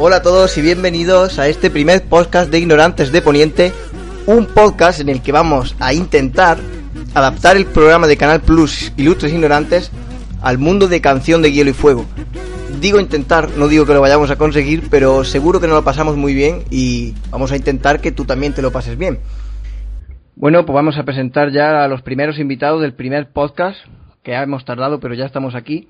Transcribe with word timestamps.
Hola 0.00 0.16
a 0.16 0.22
todos 0.22 0.56
y 0.56 0.62
bienvenidos 0.62 1.38
a 1.38 1.48
este 1.48 1.70
primer 1.70 2.04
podcast 2.04 2.50
de 2.50 2.60
Ignorantes 2.60 3.10
de 3.10 3.20
Poniente, 3.20 3.72
un 4.26 4.46
podcast 4.46 5.00
en 5.00 5.08
el 5.08 5.20
que 5.22 5.32
vamos 5.32 5.74
a 5.80 5.92
intentar 5.92 6.58
adaptar 7.14 7.56
el 7.56 7.66
programa 7.66 8.06
de 8.06 8.16
Canal 8.16 8.40
Plus 8.40 8.92
Ilustres 8.96 9.32
Ignorantes 9.32 9.90
al 10.42 10.58
mundo 10.58 10.88
de 10.88 11.00
Canción 11.00 11.42
de 11.42 11.52
Hielo 11.52 11.70
y 11.70 11.74
Fuego. 11.74 12.06
Digo 12.80 13.00
intentar, 13.00 13.50
no 13.56 13.66
digo 13.66 13.86
que 13.86 13.94
lo 13.94 14.00
vayamos 14.00 14.30
a 14.30 14.36
conseguir, 14.36 14.88
pero 14.90 15.24
seguro 15.24 15.60
que 15.60 15.66
nos 15.66 15.76
lo 15.76 15.84
pasamos 15.84 16.16
muy 16.16 16.34
bien 16.34 16.62
y 16.70 17.14
vamos 17.30 17.50
a 17.50 17.56
intentar 17.56 18.00
que 18.00 18.12
tú 18.12 18.24
también 18.24 18.54
te 18.54 18.62
lo 18.62 18.70
pases 18.70 18.96
bien. 18.96 19.18
Bueno, 20.36 20.64
pues 20.64 20.74
vamos 20.74 20.96
a 20.96 21.02
presentar 21.02 21.50
ya 21.50 21.82
a 21.82 21.88
los 21.88 22.02
primeros 22.02 22.38
invitados 22.38 22.80
del 22.80 22.94
primer 22.94 23.32
podcast, 23.32 23.78
que 24.22 24.30
ya 24.30 24.42
hemos 24.42 24.64
tardado, 24.64 25.00
pero 25.00 25.14
ya 25.14 25.26
estamos 25.26 25.56
aquí. 25.56 25.88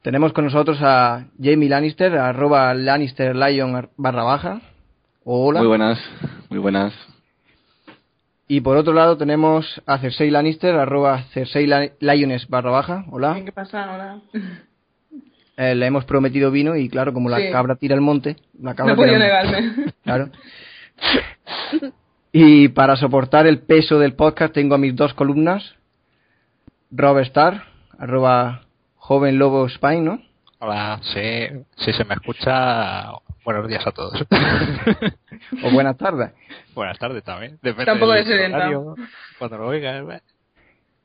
Tenemos 0.00 0.32
con 0.32 0.44
nosotros 0.44 0.78
a 0.80 1.26
Jamie 1.42 1.68
Lannister, 1.68 2.16
arroba 2.16 2.72
Lannister 2.72 3.36
Lion 3.36 3.90
barra 3.96 4.22
baja. 4.22 4.60
Hola. 5.24 5.58
Muy 5.58 5.68
buenas, 5.68 5.98
muy 6.48 6.60
buenas. 6.60 6.94
Y 8.48 8.60
por 8.60 8.76
otro 8.76 8.92
lado 8.92 9.16
tenemos 9.16 9.82
a 9.86 9.98
Cersei 9.98 10.30
Lannister, 10.30 10.74
arroba 10.76 11.24
Cersei 11.32 11.66
Lioness 12.00 12.48
barra 12.48 12.70
baja. 12.70 13.04
Hola. 13.10 13.40
¿Qué 13.44 13.52
pasa? 13.52 13.94
Hola. 13.94 14.20
Eh, 15.58 15.74
le 15.74 15.86
hemos 15.86 16.04
prometido 16.04 16.50
vino 16.50 16.76
y 16.76 16.90
claro, 16.90 17.14
como 17.14 17.30
la 17.30 17.38
Sí. 17.38 17.50
cabra 17.50 17.76
tira 17.76 17.94
el 17.94 18.02
monte, 18.02 18.36
la 18.60 18.74
cabra 18.74 18.92
No 18.92 18.96
podía 18.98 19.18
negarme. 19.18 19.86
Claro. 20.04 20.28
Y 22.30 22.68
para 22.68 22.94
soportar 22.96 23.46
el 23.46 23.60
peso 23.60 23.98
del 23.98 24.12
podcast 24.12 24.52
tengo 24.52 24.74
a 24.74 24.78
mis 24.78 24.94
dos 24.94 25.14
columnas. 25.14 25.74
Rob 26.90 27.20
Star, 27.20 27.64
arroba 27.98 28.66
joven 28.96 29.38
lobo 29.38 29.66
Spine, 29.70 30.02
¿no? 30.02 30.22
Hola, 30.58 31.00
sí, 31.04 31.46
si 31.76 31.90
se 31.94 32.04
me 32.04 32.12
escucha, 32.12 33.12
buenos 33.46 33.68
días 33.68 33.86
a 33.86 33.92
todos. 33.92 34.12
O 35.62 35.70
buenas 35.70 35.96
tardes. 35.96 36.32
Buenas 36.74 36.98
tardes 36.98 37.22
también. 37.22 37.58
Depende 37.62 37.84
Tampoco 37.86 38.12
del 38.12 38.24
de 38.24 38.30
sedenta. 38.30 38.56
horario, 38.56 38.94
Cuando 39.38 39.58
lo 39.58 39.68
oigas. 39.68 40.04
¿eh? 40.10 40.20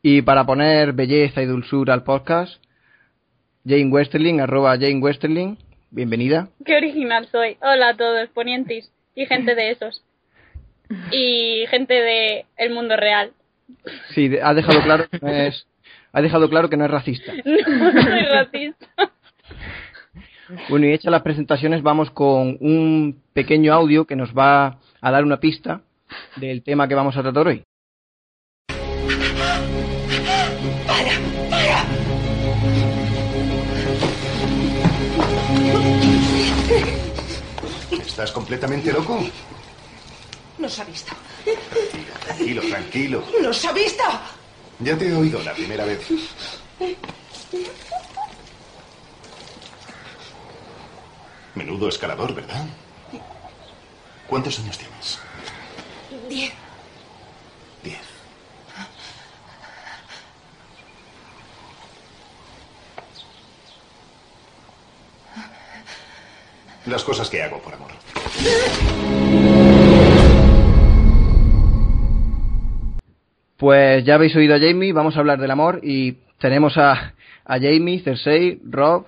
Y 0.01 0.21
para 0.23 0.45
poner 0.45 0.93
belleza 0.93 1.41
y 1.41 1.45
dulzura 1.45 1.93
al 1.93 2.03
podcast, 2.03 2.61
Jane 3.67 3.87
Westerling, 3.87 4.39
arroba 4.41 4.71
Jane 4.77 4.97
Westerling, 4.99 5.57
bienvenida. 5.91 6.47
Qué 6.65 6.75
original 6.75 7.27
soy. 7.31 7.57
Hola 7.61 7.89
a 7.89 7.97
todos, 7.97 8.29
ponientis 8.29 8.91
y 9.15 9.25
gente 9.27 9.53
de 9.53 9.71
esos. 9.71 10.03
Y 11.11 11.65
gente 11.69 11.93
de 11.93 12.45
el 12.57 12.73
mundo 12.73 12.97
real. 12.97 13.31
Sí, 14.15 14.31
ha 14.41 14.53
dejado 14.53 14.81
claro 14.81 15.07
que 15.09 15.19
no 15.21 15.27
es, 15.29 15.67
ha 16.11 16.21
dejado 16.21 16.49
claro 16.49 16.69
que 16.69 16.77
no 16.77 16.85
es 16.85 16.91
racista. 16.91 17.31
No 17.45 17.91
soy 18.01 18.21
racista. 18.23 18.87
Bueno, 20.69 20.85
y 20.87 20.93
hechas 20.93 21.11
las 21.11 21.21
presentaciones, 21.21 21.81
vamos 21.81 22.11
con 22.11 22.57
un 22.59 23.21
pequeño 23.33 23.73
audio 23.73 24.05
que 24.05 24.15
nos 24.15 24.33
va 24.33 24.79
a 25.01 25.11
dar 25.11 25.23
una 25.23 25.39
pista 25.39 25.81
del 26.35 26.63
tema 26.63 26.87
que 26.87 26.95
vamos 26.95 27.15
a 27.15 27.21
tratar 27.21 27.47
hoy. 27.47 27.63
¿Estás 37.91 38.31
completamente 38.31 38.91
loco? 38.91 39.19
Nos 40.57 40.79
ha 40.79 40.83
visto. 40.83 41.13
Tranquilo, 42.25 42.61
tranquilo. 42.61 43.23
¡Nos 43.41 43.65
ha 43.65 43.73
visto! 43.73 44.03
Ya 44.79 44.97
te 44.97 45.07
he 45.07 45.13
oído 45.13 45.41
la 45.43 45.53
primera 45.53 45.85
vez. 45.85 46.07
Menudo 51.55 51.89
escalador, 51.89 52.33
¿verdad? 52.33 52.65
¿Cuántos 54.27 54.59
años 54.59 54.77
tienes? 54.77 55.19
Diez. 56.29 56.53
Diez. 57.83 57.99
Las 66.85 67.03
cosas 67.03 67.29
que 67.29 67.43
hago 67.43 67.61
por 67.61 67.73
amor. 67.73 67.91
Pues 73.57 74.03
ya 74.05 74.15
habéis 74.15 74.35
oído 74.35 74.55
a 74.55 74.59
Jamie, 74.59 74.91
vamos 74.93 75.15
a 75.15 75.19
hablar 75.19 75.39
del 75.39 75.51
amor 75.51 75.81
y 75.83 76.13
tenemos 76.39 76.77
a, 76.77 77.13
a 77.45 77.59
Jamie, 77.59 77.99
Cersei, 77.99 78.59
Rob, 78.63 79.05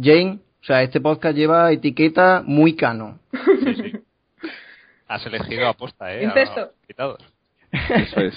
Jane. 0.00 0.40
O 0.66 0.68
sea, 0.68 0.82
este 0.82 1.00
podcast 1.00 1.36
lleva 1.36 1.70
etiqueta 1.70 2.42
muy 2.44 2.74
cano. 2.74 3.20
Sí, 3.30 3.74
sí. 3.76 3.92
Has 5.06 5.24
elegido 5.24 5.68
aposta, 5.68 6.12
¿eh? 6.12 6.24
invitados. 6.24 7.24
Eso 7.70 8.20
es. 8.20 8.34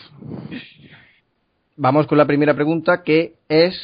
Vamos 1.75 2.05
con 2.05 2.19
la 2.19 2.27
primera 2.27 2.53
pregunta 2.53 3.01
que 3.01 3.33
es 3.47 3.75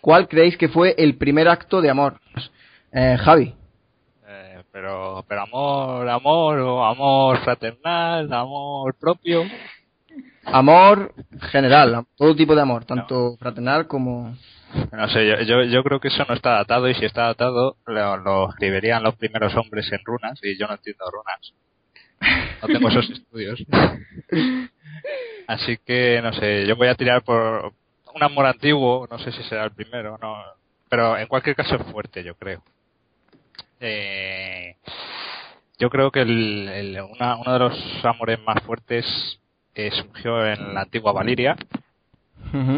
¿cuál 0.00 0.28
creéis 0.28 0.56
que 0.56 0.70
fue 0.70 0.94
el 0.96 1.18
primer 1.18 1.46
acto 1.46 1.82
de 1.82 1.90
amor? 1.90 2.18
Eh, 2.90 3.18
Javi. 3.20 3.54
Eh, 4.26 4.62
pero, 4.72 5.22
pero 5.28 5.42
amor, 5.42 6.08
amor, 6.08 6.58
o 6.58 6.82
amor 6.82 7.36
fraternal, 7.44 8.32
amor 8.32 8.94
propio. 8.98 9.42
Amor 10.46 11.12
general, 11.50 12.06
todo 12.16 12.34
tipo 12.34 12.54
de 12.54 12.62
amor, 12.62 12.86
tanto 12.86 13.36
fraternal 13.36 13.86
como... 13.86 14.34
No 14.92 15.08
sé, 15.08 15.26
yo, 15.26 15.40
yo, 15.42 15.62
yo 15.64 15.82
creo 15.82 16.00
que 16.00 16.08
eso 16.08 16.24
no 16.28 16.34
está 16.34 16.50
datado 16.50 16.88
y 16.88 16.94
si 16.94 17.04
está 17.04 17.24
datado 17.26 17.76
lo, 17.86 18.16
lo 18.18 18.48
escribirían 18.50 19.02
los 19.02 19.16
primeros 19.16 19.54
hombres 19.56 19.90
en 19.92 20.00
runas 20.04 20.38
y 20.42 20.56
yo 20.58 20.66
no 20.66 20.74
entiendo 20.74 21.04
runas. 21.10 21.52
No 22.62 22.68
tengo 22.68 22.88
esos 22.88 23.10
estudios. 23.10 23.62
Así 25.46 25.78
que, 25.78 26.20
no 26.22 26.32
sé, 26.32 26.66
yo 26.66 26.76
voy 26.76 26.88
a 26.88 26.94
tirar 26.94 27.22
por 27.22 27.72
un 28.14 28.22
amor 28.22 28.46
antiguo, 28.46 29.06
no 29.10 29.18
sé 29.18 29.32
si 29.32 29.42
será 29.44 29.64
el 29.64 29.72
primero, 29.72 30.18
no, 30.20 30.36
pero 30.88 31.16
en 31.16 31.26
cualquier 31.26 31.56
caso 31.56 31.76
es 31.76 31.82
fuerte, 31.90 32.22
yo 32.22 32.34
creo. 32.34 32.62
Eh, 33.80 34.76
yo 35.78 35.88
creo 35.90 36.10
que 36.10 36.20
el, 36.22 36.68
el- 36.68 37.00
una- 37.00 37.36
uno 37.36 37.52
de 37.52 37.58
los 37.58 38.04
amores 38.04 38.38
más 38.40 38.62
fuertes 38.64 39.06
eh, 39.74 39.90
surgió 39.92 40.44
en 40.46 40.74
la 40.74 40.82
antigua 40.82 41.12
Valiria, 41.12 41.56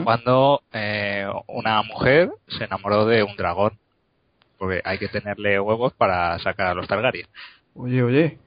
Cuando 0.04 0.62
eh, 0.72 1.26
una 1.48 1.82
mujer 1.82 2.30
se 2.48 2.64
enamoró 2.64 3.06
de 3.06 3.22
un 3.22 3.36
dragón. 3.36 3.78
Porque 4.58 4.80
hay 4.84 4.98
que 4.98 5.08
tenerle 5.08 5.58
huevos 5.58 5.92
para 5.94 6.38
sacar 6.38 6.68
a 6.68 6.74
los 6.74 6.86
Targaryen. 6.86 7.26
Oye, 7.74 8.02
oye. 8.02 8.38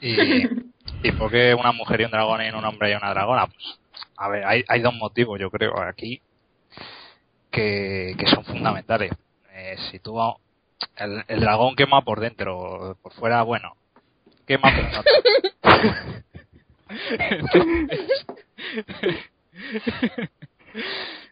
Y, 0.00 0.16
y 1.02 1.12
por 1.12 1.30
qué 1.30 1.54
una 1.54 1.72
mujer 1.72 2.00
y 2.00 2.04
un 2.04 2.10
dragón 2.10 2.42
y 2.42 2.48
un 2.48 2.64
hombre 2.64 2.90
y 2.90 2.94
una 2.94 3.10
dragona? 3.10 3.46
Pues, 3.46 3.78
a 4.16 4.28
ver, 4.28 4.44
hay, 4.44 4.64
hay 4.68 4.80
dos 4.80 4.94
motivos, 4.94 5.38
yo 5.38 5.50
creo, 5.50 5.80
aquí 5.80 6.20
que, 7.50 8.14
que 8.18 8.26
son 8.26 8.44
fundamentales. 8.44 9.12
Eh, 9.52 9.76
si 9.90 9.98
tú 10.00 10.18
el, 10.96 11.24
el 11.28 11.40
dragón 11.40 11.76
quema 11.76 12.02
por 12.02 12.18
dentro, 12.18 12.96
por 13.02 13.12
fuera, 13.12 13.42
bueno, 13.42 13.76
quema 14.46 14.72
por 14.74 14.82
dentro. 14.82 15.02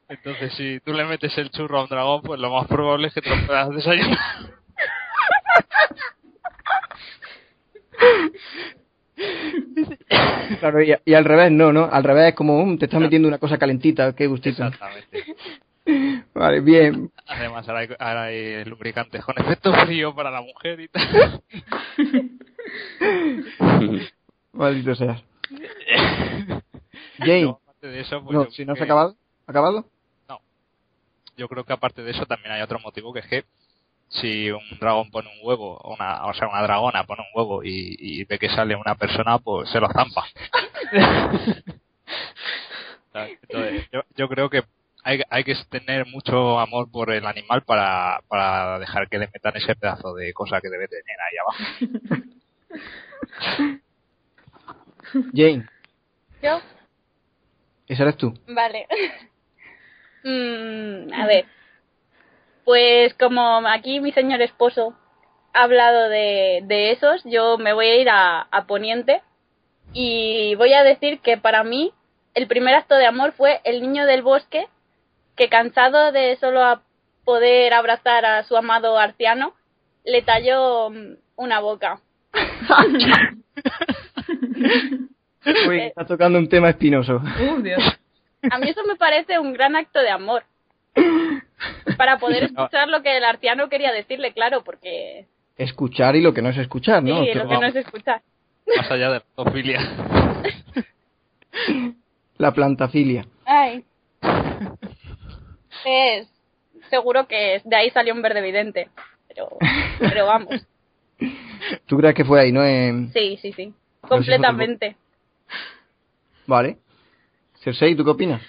Entonces, 0.08 0.52
si 0.54 0.80
tú 0.80 0.92
le 0.92 1.04
metes 1.04 1.36
el 1.38 1.50
churro 1.50 1.78
a 1.78 1.82
un 1.84 1.88
dragón, 1.88 2.22
pues 2.22 2.40
lo 2.40 2.50
más 2.52 2.66
probable 2.66 3.08
es 3.08 3.14
que 3.14 3.22
te 3.22 3.30
lo 3.30 3.46
puedas 3.46 3.70
desayunar. 3.70 4.18
Claro, 10.58 10.82
y, 10.82 10.94
y 11.04 11.14
al 11.14 11.24
revés, 11.24 11.50
no, 11.52 11.72
¿no? 11.72 11.84
Al 11.90 12.04
revés 12.04 12.30
es 12.30 12.34
como, 12.34 12.64
"Mm, 12.64 12.78
te 12.78 12.86
estás 12.86 13.00
metiendo 13.00 13.28
una 13.28 13.38
cosa 13.38 13.58
calentita, 13.58 14.14
qué 14.14 14.26
gustito. 14.26 14.64
Exactamente. 14.64 15.24
Vale, 16.34 16.60
bien. 16.60 17.10
Además, 17.26 17.68
ahora 17.68 17.80
hay, 17.80 17.88
ahora 17.98 18.22
hay 18.24 18.64
lubricantes 18.64 19.24
con 19.24 19.38
efecto 19.38 19.72
frío 19.74 20.14
para 20.14 20.30
la 20.30 20.40
mujer 20.42 20.80
y 20.80 20.88
tal. 20.88 21.42
Maldito 24.52 24.94
seas. 24.94 25.22
Jane, 27.18 27.54
aparte 27.80 27.96
de 27.96 28.00
eso, 28.00 28.22
pues 28.22 28.34
no, 28.36 28.44
yo 28.44 28.50
si 28.50 28.64
no 28.64 28.74
creo 28.74 28.74
has 28.74 28.78
que- 28.78 28.84
acabado, 28.84 29.16
¿acabado? 29.46 29.84
Yo 31.36 31.48
creo 31.48 31.64
que 31.64 31.72
aparte 31.72 32.02
de 32.02 32.10
eso 32.10 32.26
también 32.26 32.52
hay 32.52 32.60
otro 32.60 32.78
motivo 32.80 33.14
que 33.14 33.20
es 33.20 33.26
que 33.26 33.44
si 34.10 34.50
un 34.50 34.60
dragón 34.78 35.10
pone 35.10 35.30
un 35.30 35.38
huevo, 35.46 35.78
o 35.78 35.94
una, 35.94 36.26
o 36.26 36.34
sea, 36.34 36.48
una 36.48 36.60
dragona 36.62 37.04
pone 37.04 37.22
un 37.22 37.28
huevo 37.34 37.64
y, 37.64 37.96
y 37.98 38.24
ve 38.24 38.38
que 38.38 38.50
sale 38.50 38.76
una 38.76 38.94
persona, 38.96 39.38
pues 39.38 39.70
se 39.70 39.80
lo 39.80 39.88
zampa. 39.88 40.26
Entonces, 43.14 43.88
yo, 43.90 44.02
yo 44.16 44.28
creo 44.28 44.50
que 44.50 44.64
hay, 45.02 45.22
hay 45.30 45.44
que 45.44 45.54
tener 45.70 46.04
mucho 46.06 46.58
amor 46.58 46.90
por 46.90 47.10
el 47.10 47.24
animal 47.24 47.62
para, 47.62 48.20
para 48.28 48.78
dejar 48.78 49.08
que 49.08 49.18
le 49.18 49.28
metan 49.32 49.56
ese 49.56 49.74
pedazo 49.76 50.12
de 50.14 50.34
cosa 50.34 50.60
que 50.60 50.68
debe 50.68 50.88
tener 50.88 51.16
ahí 51.20 51.36
abajo. 51.38 51.64
Jane, 55.34 55.66
¿Yo? 56.42 56.60
Esa 57.90 58.04
eres 58.04 58.16
tú. 58.16 58.32
Vale. 58.46 58.86
Mm, 60.22 61.14
a 61.14 61.26
ver. 61.26 61.46
Pues 62.66 63.14
como 63.14 63.66
aquí 63.66 64.00
mi 64.00 64.12
señor 64.12 64.42
esposo 64.42 64.92
ha 65.54 65.62
hablado 65.62 66.10
de, 66.10 66.60
de 66.64 66.90
esos, 66.90 67.22
yo 67.24 67.56
me 67.56 67.72
voy 67.72 67.86
a 67.86 67.96
ir 67.96 68.10
a, 68.10 68.42
a 68.42 68.66
Poniente 68.66 69.22
y 69.94 70.54
voy 70.56 70.74
a 70.74 70.84
decir 70.84 71.20
que 71.20 71.38
para 71.38 71.64
mí 71.64 71.94
el 72.34 72.48
primer 72.48 72.74
acto 72.74 72.96
de 72.96 73.06
amor 73.06 73.32
fue 73.32 73.62
el 73.64 73.80
niño 73.80 74.04
del 74.04 74.20
bosque 74.20 74.68
que 75.36 75.48
cansado 75.48 76.12
de 76.12 76.36
solo 76.36 76.62
a 76.62 76.82
poder 77.24 77.72
abrazar 77.72 78.26
a 78.26 78.44
su 78.44 78.58
amado 78.58 78.98
arciano, 78.98 79.54
le 80.04 80.20
talló 80.20 80.90
mm, 80.90 81.14
una 81.36 81.60
boca. 81.60 82.02
Uy, 85.68 85.80
está 85.80 86.04
tocando 86.04 86.38
un 86.38 86.48
tema 86.48 86.70
espinoso. 86.70 87.16
Uh, 87.16 87.60
Dios. 87.62 87.82
A 88.50 88.58
mí 88.58 88.68
eso 88.68 88.82
me 88.84 88.96
parece 88.96 89.38
un 89.38 89.52
gran 89.52 89.76
acto 89.76 90.00
de 90.00 90.10
amor. 90.10 90.44
Para 91.96 92.18
poder 92.18 92.44
escuchar 92.44 92.88
lo 92.88 93.02
que 93.02 93.16
el 93.16 93.24
arciano 93.24 93.68
quería 93.68 93.92
decirle, 93.92 94.32
claro, 94.32 94.62
porque 94.64 95.26
Escuchar 95.56 96.16
y 96.16 96.22
lo 96.22 96.32
que 96.32 96.40
no 96.40 96.48
es 96.48 96.56
escuchar, 96.56 97.02
¿no? 97.02 97.22
sí, 97.22 97.34
lo 97.34 97.46
que 97.48 97.58
no 97.58 97.66
es 97.66 97.76
escuchar. 97.76 98.22
Más 98.76 98.90
allá 98.90 99.10
de 99.10 99.14
la 99.18 99.24
zoofilia. 99.36 99.80
La 102.38 102.52
plantafilia. 102.52 103.26
Ay. 103.44 103.84
Es, 105.84 106.28
seguro 106.88 107.26
que 107.26 107.60
de 107.64 107.76
ahí 107.76 107.90
salió 107.90 108.14
un 108.14 108.22
verde 108.22 108.38
evidente. 108.38 108.88
Pero, 109.28 109.48
pero 109.98 110.26
vamos. 110.26 110.66
¿Tú 111.86 111.98
crees 111.98 112.14
que 112.14 112.24
fue 112.24 112.40
ahí, 112.40 112.52
no? 112.52 112.64
En- 112.64 113.12
Sí, 113.12 113.38
sí, 113.42 113.52
sí. 113.52 113.74
Completamente. 114.00 114.96
Vale. 116.46 116.78
Cersei, 117.62 117.94
¿tú 117.94 118.04
qué 118.04 118.10
opinas? 118.10 118.42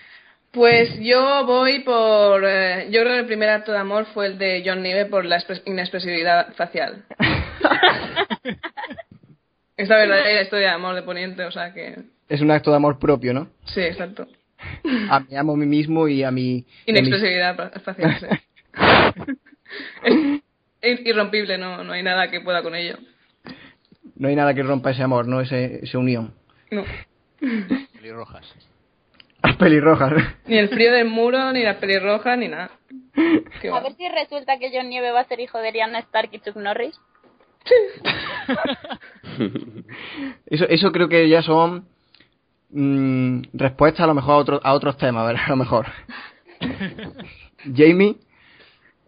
Pues 0.51 0.97
yo 0.99 1.45
voy 1.45 1.79
por. 1.79 2.43
eh, 2.45 2.87
yo 2.91 3.01
creo 3.01 3.13
que 3.13 3.19
el 3.19 3.25
primer 3.25 3.49
acto 3.49 3.71
de 3.71 3.77
amor 3.77 4.05
fue 4.13 4.27
el 4.27 4.37
de 4.37 4.63
John 4.65 4.81
Nieve 4.83 5.05
por 5.05 5.23
la 5.25 5.37
expres- 5.37 5.61
inexpresividad 5.65 6.53
facial. 6.55 7.05
Esta 9.77 9.95
verdadera 9.97 10.41
historia 10.41 10.67
de 10.67 10.73
amor 10.73 10.95
de 10.95 11.03
Poniente, 11.03 11.43
o 11.45 11.51
sea 11.51 11.73
que. 11.73 11.95
Es 12.29 12.41
un 12.41 12.51
acto 12.51 12.69
de 12.69 12.75
amor 12.77 12.99
propio, 12.99 13.33
¿no? 13.33 13.47
Sí, 13.65 13.81
exacto. 13.81 14.27
A 15.09 15.19
mí 15.21 15.35
amo 15.35 15.53
a 15.53 15.57
mí 15.57 15.65
mismo 15.65 16.07
y 16.07 16.23
a 16.23 16.31
mi... 16.31 16.57
y 16.57 16.59
a 16.59 16.65
mi- 16.93 16.99
Inexpresividad 16.99 17.55
fa- 17.55 17.71
facial, 17.79 18.17
sí. 18.19 18.27
es 20.81 20.99
irrompible, 21.05 21.57
no, 21.57 21.83
no 21.83 21.93
hay 21.93 22.03
nada 22.03 22.29
que 22.29 22.41
pueda 22.41 22.61
con 22.61 22.75
ello. 22.75 22.97
No 24.15 24.27
hay 24.27 24.35
nada 24.35 24.53
que 24.53 24.61
rompa 24.63 24.91
ese 24.91 25.01
amor, 25.01 25.27
¿no? 25.27 25.41
Ese, 25.41 25.79
esa 25.83 25.97
unión. 25.97 26.33
No. 26.71 26.83
Pelirrojas. 27.93 28.45
Las 29.43 29.55
pelirrojas. 29.57 30.13
Ni 30.45 30.57
el 30.57 30.69
frío 30.69 30.91
del 30.93 31.07
muro, 31.07 31.51
ni 31.51 31.63
las 31.63 31.77
pelirrojas, 31.77 32.37
ni 32.37 32.47
nada. 32.47 32.71
Qué 33.61 33.69
A 33.69 33.73
va. 33.73 33.79
ver 33.81 33.93
si 33.95 34.07
resulta 34.07 34.57
que 34.59 34.69
John 34.73 34.89
Nieve 34.89 35.11
va 35.11 35.21
a 35.21 35.25
ser 35.27 35.39
hijo 35.39 35.57
de 35.57 35.71
Rihanna 35.71 35.99
Stark 35.99 36.29
y 36.31 36.39
Chuck 36.39 36.55
Norris. 36.55 36.99
Eso, 40.47 40.65
eso 40.67 40.91
creo 40.91 41.07
que 41.07 41.29
ya 41.29 41.41
son 41.41 41.85
mm, 42.71 43.41
respuestas 43.53 44.01
a 44.03 44.07
lo 44.07 44.13
mejor 44.15 44.33
a, 44.33 44.37
otro- 44.37 44.59
a 44.63 44.73
otros 44.73 44.97
temas, 44.97 45.25
¿verdad? 45.25 45.43
A 45.45 45.49
lo 45.49 45.55
mejor. 45.57 45.87
Jamie, 47.75 48.15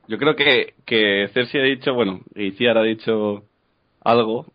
Yo 0.08 0.18
creo 0.18 0.36
que, 0.36 0.76
que 0.86 1.30
Cersei 1.34 1.62
ha 1.62 1.64
dicho, 1.66 1.94
bueno, 1.94 2.22
y 2.36 2.52
Ciara 2.52 2.82
ha 2.82 2.84
dicho 2.84 3.44
algo 4.04 4.46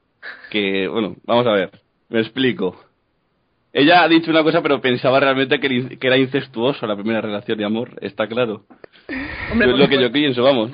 que, 0.51 0.89
bueno, 0.89 1.17
vamos 1.25 1.47
a 1.47 1.53
ver, 1.53 1.71
me 2.09 2.21
explico. 2.21 2.77
Ella 3.73 4.03
ha 4.03 4.09
dicho 4.09 4.31
una 4.31 4.43
cosa, 4.43 4.62
pero 4.62 4.81
pensaba 4.81 5.20
realmente 5.20 5.61
que, 5.61 5.99
era 6.00 6.17
incestuoso 6.17 6.87
la 6.87 6.97
primera 6.97 7.20
relación 7.20 7.59
de 7.59 7.65
amor, 7.65 7.91
está 8.00 8.26
claro. 8.26 8.65
Hombre, 9.53 9.70
es 9.70 9.79
lo 9.79 9.88
que 9.88 10.00
yo 10.00 10.11
pienso, 10.11 10.43
vamos. 10.43 10.73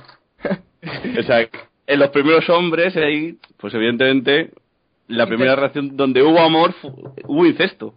O 1.18 1.22
sea, 1.22 1.48
en 1.86 1.98
los 1.98 2.10
primeros 2.10 2.48
hombres, 2.50 2.96
ahí, 2.96 3.36
pues 3.56 3.74
evidentemente, 3.74 4.50
la 5.08 5.26
primera 5.26 5.56
relación 5.56 5.96
donde 5.96 6.22
hubo 6.22 6.40
amor, 6.40 6.74
hubo 7.24 7.46
incesto. 7.46 7.94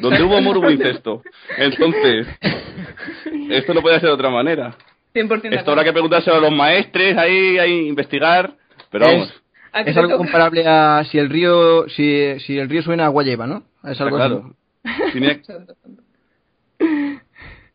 Donde 0.00 0.22
hubo 0.22 0.36
amor, 0.36 0.56
hubo 0.58 0.70
incesto. 0.70 1.22
Entonces, 1.58 2.26
esto 3.50 3.74
no 3.74 3.82
puede 3.82 4.00
ser 4.00 4.08
de 4.08 4.14
otra 4.14 4.30
manera. 4.30 4.76
100% 5.14 5.42
de 5.42 5.56
Esto 5.56 5.72
habrá 5.72 5.84
que 5.84 5.92
preguntárselo 5.92 6.36
a 6.36 6.40
los 6.40 6.52
maestres, 6.52 7.16
ahí, 7.16 7.58
ahí 7.58 7.88
investigar, 7.88 8.52
pero 8.90 9.06
Es- 9.06 9.12
vamos, 9.12 9.28
¿A 9.30 9.32
qué 9.32 9.40
es 9.74 9.84
te 9.84 9.90
algo 10.00 10.12
toca? 10.12 10.16
comparable 10.18 10.66
a 10.66 11.04
si 11.10 11.18
el 11.18 11.28
río 11.30 11.88
si, 11.88 12.38
si 12.40 12.58
el 12.58 12.68
río 12.68 12.82
suena 12.82 13.06
agua 13.06 13.22
lleva, 13.22 13.46
¿no? 13.46 13.62
Es 13.84 13.92
está 13.92 14.04
algo 14.04 14.16
claro. 14.16 14.54
así. 14.84 15.02
Tiene- 15.12 15.30
Exacto. 15.32 15.74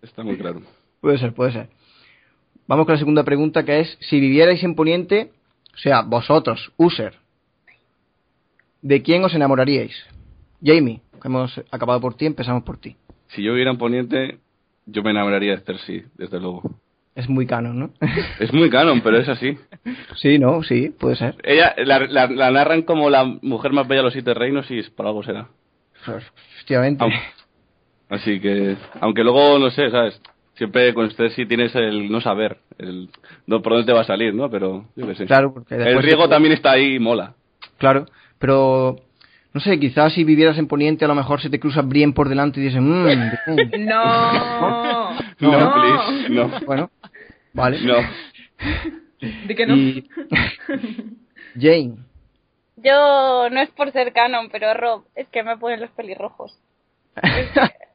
está 0.01 0.23
muy 0.23 0.37
claro. 0.37 0.61
Puede 1.01 1.17
ser, 1.17 1.33
puede 1.33 1.51
ser. 1.51 1.69
Vamos 2.67 2.85
con 2.85 2.93
la 2.93 2.99
segunda 2.99 3.23
pregunta 3.23 3.63
que 3.63 3.81
es 3.81 3.97
si 4.01 4.19
vivierais 4.19 4.63
en 4.63 4.75
Poniente, 4.75 5.31
o 5.73 5.77
sea, 5.77 6.01
vosotros, 6.01 6.71
user, 6.77 7.13
¿de 8.81 9.01
quién 9.03 9.23
os 9.23 9.33
enamoraríais? 9.35 9.95
Jamie, 10.63 11.01
que 11.21 11.27
hemos 11.27 11.59
acabado 11.71 12.01
por 12.01 12.15
ti, 12.15 12.25
empezamos 12.25 12.63
por 12.63 12.77
ti. 12.77 12.95
Si 13.27 13.43
yo 13.43 13.51
viviera 13.51 13.71
en 13.71 13.77
Poniente, 13.77 14.39
yo 14.87 15.03
me 15.03 15.11
enamoraría 15.11 15.51
de 15.55 15.61
Cersei, 15.61 16.05
desde 16.15 16.39
luego. 16.39 16.63
Es 17.15 17.29
muy 17.29 17.47
canon, 17.47 17.79
¿no? 17.79 17.89
Es 18.39 18.51
muy 18.53 18.69
canon, 18.69 18.99
pero 19.01 19.17
es 19.17 19.29
así. 19.29 19.57
sí, 20.15 20.37
no, 20.37 20.61
sí, 20.63 20.89
puede 20.89 21.15
ser. 21.15 21.35
Ella 21.43 21.73
la, 21.77 21.99
la- 21.99 22.27
la 22.27 22.51
narran 22.51 22.81
como 22.81 23.09
la 23.09 23.23
mujer 23.41 23.71
más 23.71 23.87
bella 23.87 23.99
de 24.01 24.03
los 24.05 24.13
siete 24.13 24.33
reinos 24.33 24.69
y 24.69 24.81
por 24.83 25.07
algo 25.07 25.23
será. 25.23 25.47
Efectivamente. 26.55 27.03
Au. 27.03 27.09
Así 28.09 28.39
que, 28.39 28.75
aunque 29.01 29.23
luego, 29.23 29.57
no 29.57 29.71
sé, 29.71 29.89
¿sabes? 29.89 30.21
Siempre 30.55 30.93
con 30.93 31.09
Cersei 31.11 31.45
tienes 31.47 31.73
el 31.75 32.11
no 32.11 32.21
saber, 32.21 32.57
el 32.77 33.09
no 33.47 33.61
por 33.61 33.73
dónde 33.73 33.87
te 33.87 33.93
va 33.93 34.01
a 34.01 34.05
salir, 34.05 34.33
¿no? 34.33 34.49
Pero, 34.49 34.85
yo 34.95 35.07
qué 35.07 35.15
sé. 35.15 35.25
Claro, 35.25 35.53
porque 35.53 35.75
el 35.75 36.01
te- 36.01 36.27
también 36.29 36.53
está 36.53 36.71
ahí 36.71 36.95
y 36.95 36.99
mola. 36.99 37.33
Claro, 37.77 38.05
pero 38.39 38.97
no 39.55 39.61
sé, 39.61 39.79
quizás 39.79 40.11
si 40.13 40.25
vivieras 40.25 40.57
en 40.57 40.67
Poniente 40.67 41.05
a 41.05 41.07
lo 41.07 41.15
mejor 41.15 41.39
se 41.41 41.49
te 41.49 41.61
cruza 41.61 41.81
Brien 41.81 42.11
por 42.13 42.27
delante 42.27 42.59
y 42.59 42.63
dices, 42.63 42.81
mmm, 42.83 43.05
bien". 43.05 43.85
No. 43.87 45.11
No, 45.39 45.73
please, 45.73 46.29
no. 46.29 46.51
bueno, 46.65 46.91
vale. 47.53 47.79
No. 47.81 47.95
Di 49.47 49.55
que 49.55 49.65
no. 49.65 49.75
Y- 49.75 50.09
Jane, 51.59 51.95
Yo 52.75 53.49
no 53.49 53.61
es 53.61 53.69
por 53.69 53.93
ser 53.93 54.11
canon, 54.11 54.49
pero 54.51 54.73
Rob, 54.73 55.05
es 55.15 55.25
que 55.29 55.41
me 55.41 55.55
ponen 55.57 55.79
los 55.79 55.89
pelirrojos. 55.91 56.53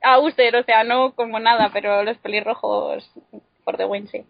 A 0.03 0.19
User, 0.19 0.57
o 0.57 0.63
sea, 0.65 0.83
no 0.83 1.13
como 1.13 1.39
nada, 1.41 1.69
pero 1.75 2.03
los 2.05 2.17
pelirrojos 2.17 3.05
por 3.65 3.77
The 3.77 3.85
Win, 3.85 4.09
sí. 4.09 4.25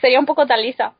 Sería 0.00 0.20
un 0.20 0.26
poco 0.26 0.46
talisa. 0.46 0.94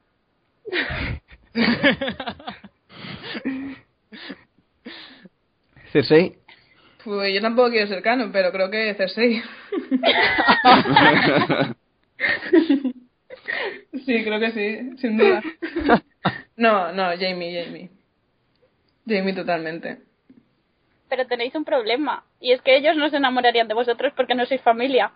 Cersei, 5.96 6.36
Pues 7.04 7.32
yo 7.32 7.40
tampoco 7.40 7.70
quiero 7.70 7.86
ser 7.86 8.02
canon, 8.02 8.30
pero 8.30 8.52
creo 8.52 8.70
que 8.70 8.92
Cersei. 8.94 9.40
sí, 14.04 14.24
creo 14.24 14.38
que 14.38 14.52
sí, 14.52 14.98
sin 14.98 15.16
duda. 15.16 15.42
No, 16.56 16.92
no, 16.92 17.04
Jamie, 17.18 17.64
Jamie. 17.64 17.88
Jamie 19.06 19.32
totalmente. 19.32 20.00
Pero 21.08 21.26
tenéis 21.26 21.54
un 21.54 21.64
problema, 21.64 22.24
y 22.40 22.52
es 22.52 22.60
que 22.60 22.76
ellos 22.76 22.94
no 22.96 23.08
se 23.08 23.16
enamorarían 23.16 23.68
de 23.68 23.74
vosotros 23.74 24.12
porque 24.14 24.34
no 24.34 24.44
sois 24.44 24.60
familia. 24.60 25.12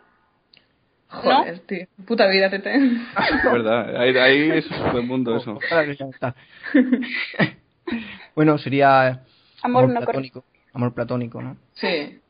Joder, 1.09 1.59
tío. 1.67 1.87
Puta 2.07 2.27
vida, 2.29 2.49
Tete. 2.49 2.75
Es 2.77 3.45
verdad, 3.45 3.97
ahí, 4.01 4.17
ahí 4.17 4.51
es 4.51 4.71
un 4.71 4.93
buen 4.93 5.07
mundo 5.07 5.37
eso. 5.37 5.59
Para 5.69 5.93
ya 5.93 6.07
está. 6.07 6.35
bueno, 8.35 8.57
sería 8.57 9.25
Amor 9.63 9.89
no 9.89 10.01
platónico. 10.01 10.45
Amor 10.73 10.95
platónico, 10.95 11.43
¿no? 11.43 11.57
Sí. 11.75 12.21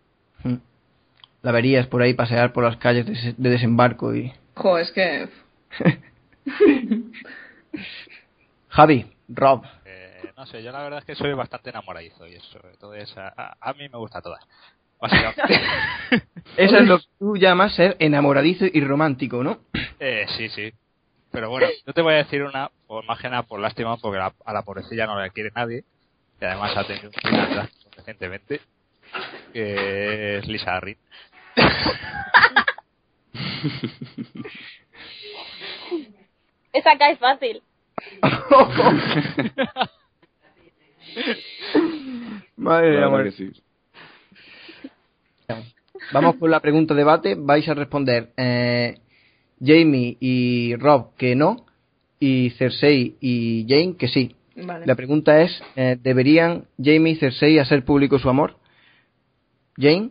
Mm. 0.44 0.54
La 1.42 1.52
verías 1.52 1.87
por 1.87 2.02
ahí 2.02 2.14
pasear 2.14 2.52
por 2.52 2.64
las 2.64 2.76
calles 2.76 3.06
de, 3.06 3.35
de 3.37 3.50
desembarco 3.50 4.14
y... 4.14 4.32
Joder, 4.54 4.82
es 4.85 4.92
que... 4.92 5.28
Javi, 8.68 9.06
Rob, 9.28 9.64
Eh, 9.85 10.32
no 10.37 10.47
sé, 10.47 10.62
yo 10.62 10.70
la 10.73 10.82
verdad 10.82 11.00
es 11.00 11.04
que 11.04 11.14
soy 11.14 11.32
bastante 11.35 11.70
enamoradizo 11.70 12.26
y 12.26 12.35
eso, 12.35 12.59
entonces 12.73 13.16
a, 13.16 13.28
a- 13.37 13.56
a 13.61 13.73
mí 13.75 13.88
me 13.88 13.99
gusta 13.99 14.20
todas. 14.23 14.42
Básicamente. 15.00 15.42
eso 16.56 16.76
es 16.76 16.87
lo 16.87 16.99
que 16.99 17.04
tú 17.18 17.37
llamas 17.37 17.75
ser 17.75 17.97
enamoradizo 17.99 18.66
y 18.70 18.80
romántico, 18.82 19.42
¿no? 19.42 19.61
Eh, 19.99 20.26
sí, 20.37 20.49
sí. 20.50 20.73
Pero 21.32 21.49
bueno, 21.49 21.68
yo 21.87 21.92
te 21.92 22.02
voy 22.02 22.14
a 22.14 22.18
decir 22.18 22.42
una, 22.42 22.70
por 22.87 23.04
más 23.06 23.18
que 23.20 23.28
nada 23.30 23.44
por 23.44 23.61
lástima, 23.61 23.97
porque 23.97 24.18
la- 24.18 24.35
a 24.44 24.52
la 24.52 24.62
pobrecilla 24.62 25.06
no 25.06 25.18
la 25.18 25.30
quiere 25.30 25.50
nadie. 25.54 25.85
Y 26.40 26.44
además 26.44 26.76
ha 26.76 26.87
tenido 26.87 27.09
un 27.09 27.14
final 27.14 27.68
recientemente. 27.97 28.61
Que 29.52 30.38
es 30.38 30.47
Lisa 30.47 30.78
Reed. 30.80 30.97
Esa 36.73 36.97
cae 36.97 37.16
fácil. 37.16 37.61
Madre 42.56 43.06
mía, 43.06 43.30
sí. 43.32 43.50
Vamos 46.12 46.37
con 46.37 46.50
la 46.50 46.61
pregunta 46.61 46.94
debate. 46.94 47.35
Vais 47.37 47.68
a 47.68 47.75
responder 47.75 48.32
eh, 48.37 48.99
Jamie 49.61 50.16
y 50.20 50.76
Rob 50.76 51.16
que 51.16 51.35
no, 51.35 51.66
y 52.18 52.50
Cersei 52.50 53.16
y 53.20 53.66
Jane 53.68 53.97
que 53.97 54.09
sí. 54.09 54.37
Vale. 54.62 54.87
La 54.87 54.95
pregunta 54.95 55.40
es, 55.43 55.62
eh, 55.76 55.97
¿deberían 56.00 56.67
Jamie 56.79 57.12
y 57.12 57.17
Cersei 57.17 57.59
hacer 57.59 57.85
público 57.85 58.19
su 58.19 58.29
amor? 58.29 58.57
Jane, 59.76 60.11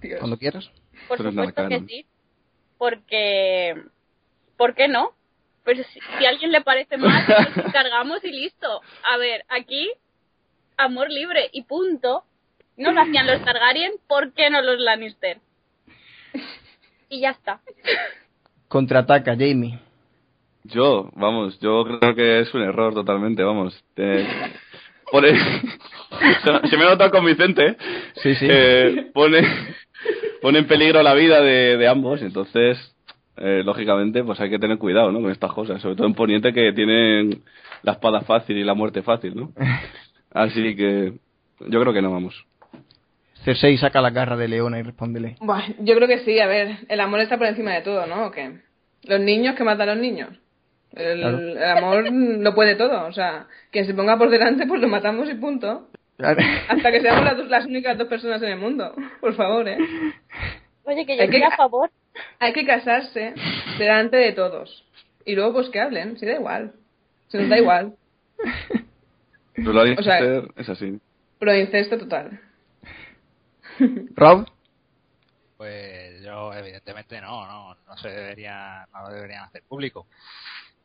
Dios. 0.00 0.18
cuando 0.18 0.38
quieras. 0.38 0.70
Por 1.08 1.18
Pero 1.18 1.30
supuesto 1.30 1.68
que 1.68 1.80
sí. 1.80 2.06
Porque. 2.78 3.82
¿Por 4.56 4.74
qué 4.74 4.88
no? 4.88 5.12
Pues 5.64 5.86
si, 5.86 6.00
si 6.18 6.26
a 6.26 6.30
alguien 6.30 6.52
le 6.52 6.62
parece 6.62 6.96
mal, 6.96 7.24
nos 7.56 7.66
encargamos 7.66 8.24
y 8.24 8.32
listo. 8.32 8.80
A 9.04 9.16
ver, 9.18 9.44
aquí, 9.48 9.90
amor 10.76 11.10
libre 11.10 11.50
y 11.52 11.62
punto. 11.62 12.24
No 12.76 12.92
lo 12.92 13.02
hacían 13.02 13.26
los 13.26 13.44
Targaryen, 13.44 13.92
¿por 14.08 14.32
qué 14.32 14.48
no 14.48 14.62
los 14.62 14.78
Lannister? 14.78 15.38
Y 17.12 17.22
ya 17.22 17.30
está. 17.30 17.60
Contraataca, 18.68 19.32
Jamie. 19.32 19.80
Yo, 20.72 21.10
vamos, 21.14 21.58
yo 21.60 21.84
creo 21.84 22.14
que 22.14 22.40
es 22.40 22.54
un 22.54 22.62
error 22.62 22.94
totalmente, 22.94 23.42
vamos. 23.42 23.82
Pone, 25.10 25.32
se, 26.70 26.76
me 26.76 26.84
ha 26.84 26.90
notado 26.90 27.10
convincente. 27.10 27.76
Sí, 28.22 28.34
sí. 28.36 28.46
Eh, 28.48 29.10
pone, 29.12 29.42
pone 30.40 30.60
en 30.60 30.66
peligro 30.68 31.02
la 31.02 31.14
vida 31.14 31.40
de, 31.40 31.76
de 31.76 31.88
ambos, 31.88 32.22
entonces, 32.22 32.78
eh, 33.36 33.62
lógicamente, 33.64 34.22
pues 34.22 34.38
hay 34.40 34.50
que 34.50 34.58
tener 34.58 34.78
cuidado, 34.78 35.10
¿no? 35.10 35.20
Con 35.20 35.32
estas 35.32 35.52
cosas, 35.52 35.82
sobre 35.82 35.96
todo 35.96 36.06
en 36.06 36.14
Poniente 36.14 36.52
que 36.52 36.72
tienen 36.72 37.42
la 37.82 37.92
espada 37.92 38.20
fácil 38.20 38.56
y 38.56 38.64
la 38.64 38.74
muerte 38.74 39.02
fácil, 39.02 39.34
¿no? 39.34 39.52
Así 40.32 40.76
que 40.76 41.14
yo 41.60 41.80
creo 41.80 41.92
que 41.92 42.02
no 42.02 42.12
vamos. 42.12 42.46
Cersei 43.44 43.78
saca 43.78 44.00
la 44.00 44.10
garra 44.10 44.36
de 44.36 44.48
leona 44.48 44.78
y 44.78 44.82
respóndele. 44.82 45.36
Buah, 45.40 45.62
yo 45.78 45.94
creo 45.96 46.06
que 46.06 46.18
sí, 46.20 46.38
a 46.38 46.46
ver, 46.46 46.76
el 46.88 47.00
amor 47.00 47.20
está 47.20 47.38
por 47.38 47.46
encima 47.46 47.72
de 47.72 47.80
todo, 47.80 48.06
¿no? 48.06 48.26
¿O 48.26 48.30
qué? 48.30 48.60
Los 49.04 49.20
niños 49.20 49.54
que 49.56 49.64
matan 49.64 49.88
a 49.88 49.94
los 49.94 50.02
niños. 50.02 50.28
El, 50.92 51.20
Claro. 51.20 51.38
el 51.38 51.62
amor 51.64 52.04
lo 52.12 52.54
puede 52.54 52.74
todo, 52.74 53.06
o 53.06 53.12
sea, 53.12 53.46
quien 53.70 53.86
se 53.86 53.94
ponga 53.94 54.18
por 54.18 54.28
delante, 54.30 54.66
pues 54.66 54.80
lo 54.80 54.88
matamos 54.88 55.28
y 55.30 55.34
punto. 55.34 55.88
Hasta 56.68 56.90
que 56.92 57.00
seamos 57.00 57.24
las, 57.24 57.36
dos- 57.36 57.48
las 57.48 57.64
únicas 57.66 57.96
dos 57.96 58.08
personas 58.08 58.42
en 58.42 58.50
el 58.50 58.58
mundo, 58.58 58.94
por 59.20 59.34
favor, 59.34 59.66
¿eh? 59.68 59.78
Oye, 60.84 61.06
que 61.06 61.16
yo 61.16 61.22
estoy 61.22 61.42
a 61.42 61.56
favor. 61.56 61.90
Hay 62.40 62.52
que 62.52 62.66
casarse 62.66 63.34
delante 63.78 64.16
de 64.16 64.32
todos. 64.32 64.84
Y 65.24 65.34
luego, 65.36 65.52
pues 65.54 65.68
que 65.70 65.80
hablen, 65.80 66.18
si 66.18 66.26
da 66.26 66.32
igual. 66.34 66.72
Se 67.28 67.38
nos 67.38 67.48
da 67.48 67.58
igual. 67.58 67.94
Pero 69.54 69.72
lo 69.72 69.82
O 69.82 70.02
sea- 70.02 70.42
es 70.56 70.68
así. 70.68 70.98
Pero 71.38 71.54
incesto 71.56 71.96
total. 71.98 72.40
Rob, 74.16 74.46
Pues 75.56 76.22
yo, 76.22 76.52
evidentemente, 76.54 77.20
no, 77.20 77.46
no, 77.46 77.76
no 77.86 77.96
se 77.98 78.08
debería, 78.08 78.86
no 78.92 79.02
lo 79.08 79.14
deberían 79.14 79.44
hacer 79.44 79.62
público. 79.68 80.06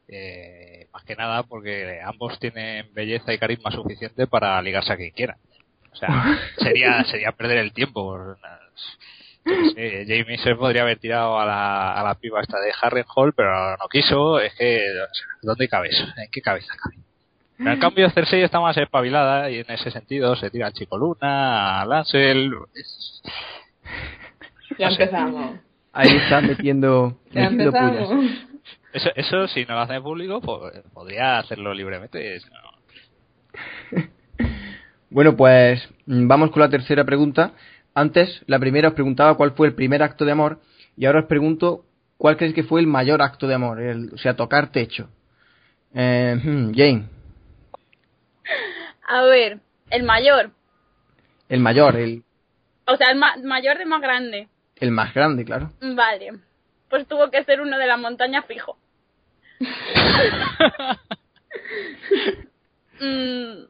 Eh, 0.07 0.88
más 0.93 1.03
que 1.03 1.15
nada 1.15 1.43
porque 1.43 2.00
ambos 2.03 2.38
tienen 2.39 2.93
belleza 2.93 3.33
y 3.33 3.39
carisma 3.39 3.71
suficiente 3.71 4.27
para 4.27 4.62
ligarse 4.62 4.93
a 4.93 4.97
quien 4.97 5.12
quieran. 5.12 5.38
O 5.91 5.95
sea, 5.95 6.09
sería, 6.57 7.03
sería 7.05 7.31
perder 7.31 7.57
el 7.57 7.74
tiempo. 7.74 8.35
Jamie 9.45 10.38
se 10.39 10.55
podría 10.55 10.81
haber 10.81 10.97
tirado 11.00 11.39
a 11.39 11.45
la, 11.45 11.93
a 11.93 12.03
la 12.03 12.15
piba 12.15 12.41
esta 12.41 12.59
de 12.59 12.71
Harrenhal, 12.81 13.33
pero 13.35 13.77
no 13.77 13.88
quiso. 13.89 14.39
Es 14.39 14.53
que, 14.55 14.77
o 14.91 15.13
sea, 15.13 15.25
¿dónde 15.43 15.67
cabe 15.67 15.89
eso? 15.89 16.03
¿En 16.17 16.29
qué 16.31 16.41
cabeza 16.41 16.74
cabe? 16.81 16.97
Pero 17.57 17.71
en 17.71 17.79
cambio 17.79 18.09
Cersei 18.09 18.41
está 18.43 18.59
más 18.59 18.75
espabilada 18.75 19.50
y 19.50 19.59
en 19.59 19.71
ese 19.71 19.89
sentido 19.89 20.35
se 20.35 20.50
tira 20.50 20.67
al 20.67 20.74
Chico 20.74 20.97
Luna, 20.97 21.81
a 21.81 21.85
Lancel. 21.85 22.51
es- 22.74 23.21
Ya 24.77 24.89
No 24.89 24.95
sé. 24.95 25.03
empezamos. 25.03 25.59
ahí 25.93 26.17
está 26.17 26.41
metiendo, 26.41 27.17
Ya 27.31 27.50
metiendo 27.50 27.71
pullas. 27.71 28.09
Eso, 28.95 29.09
eso 29.15 29.47
si 29.49 29.65
no 29.65 29.73
lo 29.75 29.81
hace 29.81 29.99
público, 29.99 30.39
pues, 30.39 30.81
podría 30.93 31.37
hacerlo 31.39 31.73
libremente. 31.73 32.39
si 32.39 32.47
no- 32.49 32.71
Bueno, 35.09 35.35
pues 35.35 35.87
vamos 36.05 36.51
con 36.51 36.61
la 36.61 36.69
tercera 36.69 37.03
pregunta. 37.03 37.51
Antes, 37.93 38.41
la 38.47 38.57
primera 38.59 38.87
os 38.89 38.93
preguntaba 38.93 39.35
cuál 39.35 39.51
fue 39.51 39.67
el 39.67 39.75
primer 39.75 40.01
acto 40.01 40.23
de 40.25 40.31
amor 40.31 40.59
y 40.97 41.05
ahora 41.05 41.19
os 41.21 41.25
pregunto 41.25 41.85
cuál 42.17 42.37
creéis 42.37 42.55
que 42.55 42.63
fue 42.63 42.79
el 42.79 42.87
mayor 42.87 43.21
acto 43.21 43.47
de 43.47 43.55
amor, 43.55 43.81
el- 43.81 44.11
o 44.13 44.17
sea, 44.17 44.35
tocar 44.35 44.71
techo. 44.71 45.09
Eh, 45.93 46.35
hmm, 46.41 46.71
Jane, 46.73 47.07
A 49.07 49.23
ver, 49.23 49.59
el 49.89 50.03
mayor. 50.03 50.51
el 51.49 51.59
mayor, 51.59 51.95
el, 51.97 52.23
O 52.87 52.95
sea, 52.97 53.07
el 53.11 53.17
ma- 53.19 53.35
mayor 53.43 53.77
de 53.77 53.85
más 53.85 54.01
grande. 54.01 54.47
el 54.77 54.91
más 54.91 55.13
grande, 55.13 55.43
claro. 55.45 55.71
Vale. 55.81 56.31
Pues 56.89 57.07
tuvo 57.07 57.29
que 57.31 57.43
ser 57.43 57.59
uno 57.61 57.77
de 57.77 57.87
la 57.87 57.97
montaña 57.97 58.41
fijo. 58.43 58.77
Mm, 63.00 63.65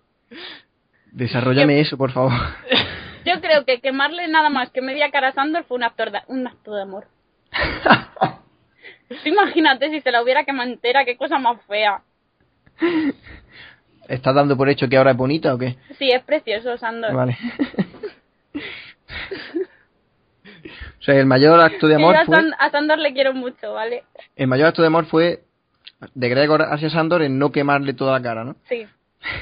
Desarrollame 1.11 1.79
eso, 1.79 1.97
por 1.97 2.11
favor. 2.11 2.33
yo 3.25 3.39
creo 3.41 3.65
que 3.65 3.79
quemarle 3.79 4.27
nada 4.27 4.49
más 4.49 4.69
que 4.69 4.81
media 4.81 5.09
cara 5.11 5.29
a 5.29 5.33
Sandor 5.33 5.63
fue 5.65 5.77
un 5.77 5.83
acto 5.83 6.05
de, 6.05 6.21
un 6.27 6.47
acto 6.47 6.75
de 6.75 6.81
amor. 6.83 7.07
Imagínate 9.25 9.89
si 9.91 10.01
se 10.01 10.11
la 10.11 10.21
hubiera 10.21 10.43
quemado 10.43 10.69
entera, 10.69 11.05
qué 11.05 11.15
cosa 11.15 11.37
más 11.39 11.61
fea. 11.67 12.01
¿Estás 14.09 14.35
dando 14.35 14.57
por 14.57 14.69
hecho 14.69 14.87
que 14.89 14.97
ahora 14.97 15.11
es 15.11 15.17
bonita 15.17 15.53
o 15.53 15.57
qué? 15.57 15.77
Sí, 15.97 16.11
es 16.11 16.21
precioso, 16.23 16.77
Sandor. 16.77 17.13
Vale. 17.13 17.37
o 20.99 21.01
sea, 21.03 21.15
el 21.15 21.25
mayor 21.25 21.59
acto 21.61 21.87
de 21.87 21.93
yo 21.93 21.99
amor 21.99 22.15
a, 22.17 22.25
fue 22.25 22.35
San- 22.35 22.53
a 22.59 22.69
Sandor 22.71 22.99
le 22.99 23.13
quiero 23.13 23.33
mucho, 23.33 23.73
¿vale? 23.73 24.03
el 24.35 24.47
mayor 24.47 24.67
acto 24.67 24.81
de 24.81 24.87
amor 24.87 25.05
fue 25.05 25.43
de 26.13 26.29
Gregor 26.29 26.61
hacia 26.63 26.89
Sandor 26.89 27.21
en 27.21 27.39
no 27.39 27.51
quemarle 27.51 27.93
toda 27.93 28.13
la 28.13 28.21
cara, 28.21 28.43
¿no? 28.43 28.55
Sí. 28.67 28.85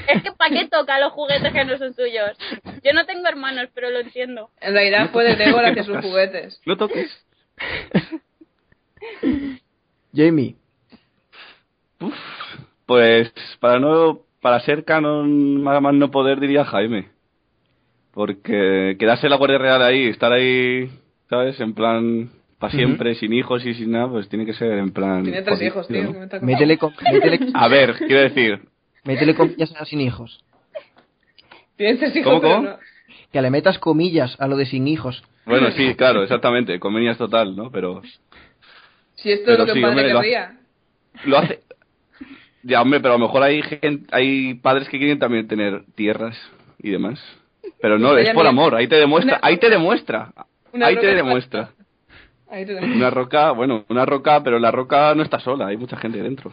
Es 0.08 0.22
que 0.22 0.32
¿para 0.32 0.50
qué 0.54 0.68
toca 0.68 0.98
los 0.98 1.12
juguetes 1.12 1.52
que 1.52 1.64
no 1.64 1.76
son 1.76 1.94
suyos? 1.94 2.36
Yo 2.82 2.92
no 2.94 3.04
tengo 3.04 3.26
hermanos, 3.28 3.68
pero 3.74 3.90
lo 3.90 4.00
entiendo. 4.00 4.50
En 4.60 4.72
realidad 4.72 5.10
fue 5.12 5.24
de 5.24 5.34
Gregor 5.34 5.64
hacia 5.64 5.84
sus 5.84 5.98
juguetes. 5.98 6.60
No 6.66 6.76
toques. 6.76 7.10
Jamie, 10.14 10.56
Pues 12.86 13.32
para 13.60 13.78
no 13.78 14.20
para 14.40 14.60
ser 14.60 14.84
canon 14.84 15.62
más 15.62 15.80
más 15.82 15.94
no 15.94 16.10
poder 16.10 16.40
diría 16.40 16.64
Jaime. 16.64 17.10
Porque 18.12 18.96
quedarse 18.98 19.26
en 19.26 19.30
la 19.30 19.36
Guardia 19.36 19.58
Real 19.58 19.82
ahí, 19.82 20.06
estar 20.06 20.32
ahí, 20.32 20.88
¿sabes? 21.28 21.58
En 21.60 21.74
plan 21.74 22.30
para 22.68 22.76
siempre, 22.76 23.14
sin 23.16 23.32
hijos 23.32 23.64
y 23.66 23.74
sin 23.74 23.90
nada, 23.92 24.08
pues 24.08 24.28
tiene 24.28 24.46
que 24.46 24.52
ser 24.54 24.72
en 24.78 24.92
plan 24.92 25.22
Tiene 25.22 25.42
tres 25.42 25.56
jodido, 25.58 25.68
hijos, 25.74 25.88
tío. 25.88 26.02
¿no? 26.04 26.12
que 26.12 26.40
me 26.40 26.46
métele, 26.52 26.78
com- 26.78 26.92
métele, 27.12 27.40
A 27.54 27.68
ver, 27.68 27.94
quiero 27.98 28.20
decir, 28.22 28.60
métele 29.04 29.34
comillas 29.34 29.72
a 29.78 29.84
sin 29.84 30.00
hijos. 30.00 30.44
Tiene 31.76 31.96
tres 31.96 32.14
hijos, 32.16 32.24
¿Cómo, 32.30 32.40
pero 32.40 32.54
cómo? 32.56 32.68
no. 32.70 32.76
Que 33.32 33.42
le 33.42 33.50
metas 33.50 33.78
comillas 33.78 34.36
a 34.40 34.46
lo 34.46 34.56
de 34.56 34.66
sin 34.66 34.86
hijos. 34.86 35.22
bueno, 35.44 35.70
sí, 35.72 35.94
claro, 35.94 36.22
exactamente, 36.22 36.78
conveniencia 36.78 37.18
total, 37.26 37.56
¿no? 37.56 37.70
Pero 37.70 38.02
Si 39.16 39.30
esto 39.32 39.50
es 39.52 39.56
Pero 39.56 39.58
lo 39.58 39.66
que 39.66 39.72
sí, 39.72 39.78
un 39.78 39.82
padre 39.82 39.96
hombre, 40.00 40.12
lo 40.12 40.18
hace- 40.20 40.28
querría. 40.28 40.58
lo 41.24 41.38
hace 41.38 41.60
Ya, 42.62 42.80
hombre, 42.82 43.00
pero 43.00 43.14
a 43.14 43.18
lo 43.18 43.26
mejor 43.26 43.42
hay 43.42 43.62
gente, 43.62 44.06
hay 44.10 44.54
padres 44.54 44.88
que 44.88 44.98
quieren 44.98 45.18
también 45.18 45.46
tener 45.48 45.84
tierras 45.94 46.36
y 46.78 46.90
demás. 46.90 47.20
Pero 47.80 47.98
no, 47.98 48.16
es 48.16 48.30
por 48.30 48.46
amor, 48.46 48.74
ahí 48.74 48.86
te 48.86 48.96
demuestra, 48.96 49.38
ahí 49.42 49.58
te 49.58 49.68
demuestra. 49.68 50.32
Ahí 50.82 50.96
te 50.96 51.06
de 51.06 51.14
demuestra. 51.14 51.70
Ahí 52.54 52.64
te 52.64 52.74
demuestra. 52.74 52.96
Una 52.98 53.10
roca, 53.10 53.50
bueno, 53.50 53.84
una 53.88 54.06
roca, 54.06 54.42
pero 54.44 54.60
la 54.60 54.70
roca 54.70 55.12
no 55.14 55.24
está 55.24 55.40
sola, 55.40 55.66
hay 55.66 55.76
mucha 55.76 55.96
gente 55.96 56.22
dentro. 56.22 56.52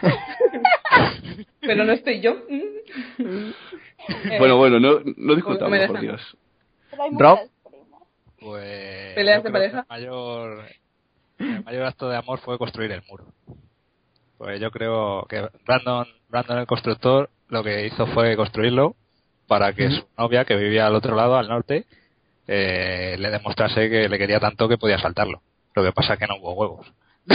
Pero 1.60 1.84
no 1.84 1.92
estoy 1.92 2.20
yo. 2.20 2.36
Bueno, 4.38 4.56
bueno, 4.56 4.80
no, 4.80 5.00
no 5.16 5.34
discutamos, 5.34 5.78
por. 5.86 6.00
Dios. 6.00 6.36
Pero 6.90 7.02
hay 7.02 7.10
Rob. 7.16 7.38
muchas 7.38 7.50
primas. 7.68 8.02
Pues. 8.40 9.14
¿Peleas 9.14 9.44
de 9.44 9.50
pareja? 9.50 9.80
El 9.80 9.86
mayor, 9.88 10.64
el 11.38 11.64
mayor 11.64 11.82
acto 11.84 12.08
de 12.08 12.16
amor 12.16 12.40
fue 12.40 12.58
construir 12.58 12.90
el 12.92 13.02
muro. 13.08 13.26
Pues 14.38 14.58
yo 14.58 14.70
creo 14.70 15.26
que 15.28 15.48
Brandon, 15.66 16.08
Brandon 16.28 16.58
el 16.58 16.66
constructor, 16.66 17.28
lo 17.48 17.62
que 17.62 17.86
hizo 17.86 18.06
fue 18.08 18.34
construirlo 18.36 18.96
para 19.46 19.74
que 19.74 19.90
su 19.90 20.04
novia, 20.16 20.46
que 20.46 20.56
vivía 20.56 20.86
al 20.86 20.94
otro 20.94 21.14
lado, 21.14 21.36
al 21.36 21.48
norte, 21.48 21.84
eh, 22.52 23.14
le 23.16 23.30
demostrase 23.30 23.88
que 23.88 24.08
le 24.08 24.18
quería 24.18 24.40
tanto 24.40 24.68
que 24.68 24.76
podía 24.76 24.98
saltarlo. 24.98 25.40
Lo 25.74 25.84
que 25.84 25.92
pasa 25.92 26.14
es 26.14 26.18
que 26.18 26.26
no 26.26 26.34
hubo 26.36 26.54
huevos. 26.54 26.92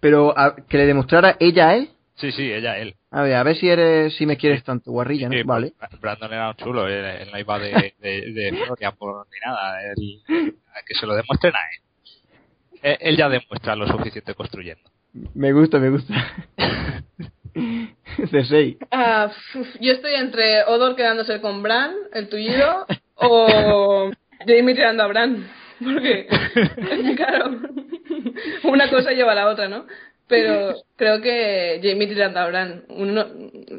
Pero 0.00 0.36
a- 0.38 0.56
que 0.56 0.76
le 0.78 0.86
demostrara 0.86 1.36
ella 1.40 1.68
a 1.68 1.76
él. 1.76 1.90
Sí, 2.16 2.32
sí, 2.32 2.50
ella, 2.52 2.78
él. 2.78 2.94
A 3.10 3.22
ver, 3.22 3.34
a 3.36 3.42
ver 3.42 3.56
si 3.56 3.68
eres, 3.68 4.14
si 4.16 4.24
me 4.26 4.36
quieres 4.36 4.62
tanto, 4.64 4.90
guarrilla, 4.90 5.28
¿no? 5.28 5.34
Sí, 5.34 5.42
Vale. 5.44 5.72
Brandon 6.00 6.32
era 6.32 6.48
un 6.50 6.56
chulo, 6.56 6.86
él, 6.88 7.04
él 7.04 7.28
no 7.32 7.38
iba 7.38 7.58
de, 7.58 7.94
de, 8.00 8.32
de 8.32 8.52
Florian 8.66 8.94
por 8.96 9.26
ni 9.26 9.38
nada. 9.44 9.80
Él 9.82 10.22
que 10.86 10.94
se 10.94 11.06
lo 11.06 11.14
demuestren 11.14 11.54
a 11.54 11.58
él. 11.58 11.80
Eh, 12.82 12.98
Él 13.00 13.16
ya 13.16 13.28
demuestra 13.28 13.74
lo 13.76 13.86
suficiente 13.86 14.34
construyendo. 14.34 14.82
Me 15.34 15.52
gusta, 15.52 15.78
me 15.78 15.90
gusta. 15.90 16.12
Cersei. 18.30 18.78
Uf, 18.80 19.66
yo 19.80 19.92
estoy 19.92 20.14
entre 20.14 20.64
Odor 20.64 20.96
quedándose 20.96 21.40
con 21.40 21.62
Bran, 21.62 21.94
el 22.12 22.28
tullido, 22.28 22.86
o 23.16 24.10
Jamie 24.46 24.74
tirando 24.74 25.02
a 25.02 25.06
Bran. 25.06 25.48
Porque, 25.82 26.26
claro, 27.16 27.60
una 28.64 28.88
cosa 28.90 29.12
lleva 29.12 29.32
a 29.32 29.36
la 29.36 29.48
otra, 29.48 29.68
¿no? 29.68 29.86
Pero 30.26 30.74
creo 30.96 31.20
que 31.20 31.80
Jamie 31.82 32.08
tirando 32.08 32.40
a 32.40 32.46
Bran. 32.46 32.84
Uno, 32.88 33.26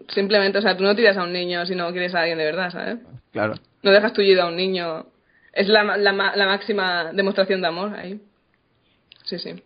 simplemente, 0.10 0.60
o 0.60 0.62
sea, 0.62 0.78
tú 0.78 0.84
no 0.84 0.96
tiras 0.96 1.18
a 1.18 1.24
un 1.24 1.34
niño 1.34 1.66
si 1.66 1.76
no 1.76 1.92
quieres 1.92 2.14
a 2.14 2.20
alguien 2.20 2.38
de 2.38 2.46
verdad, 2.46 2.72
¿sabes? 2.72 3.00
Claro. 3.32 3.56
No 3.82 3.92
dejas 3.92 4.14
tullido 4.14 4.44
a 4.44 4.48
un 4.48 4.56
niño. 4.56 5.08
Es 5.54 5.68
la, 5.68 5.84
la, 5.84 6.12
la 6.12 6.46
máxima 6.46 7.12
demostración 7.14 7.62
de 7.62 7.68
amor 7.68 7.96
ahí. 7.96 8.20
Sí, 9.24 9.40
sí. 9.40 9.64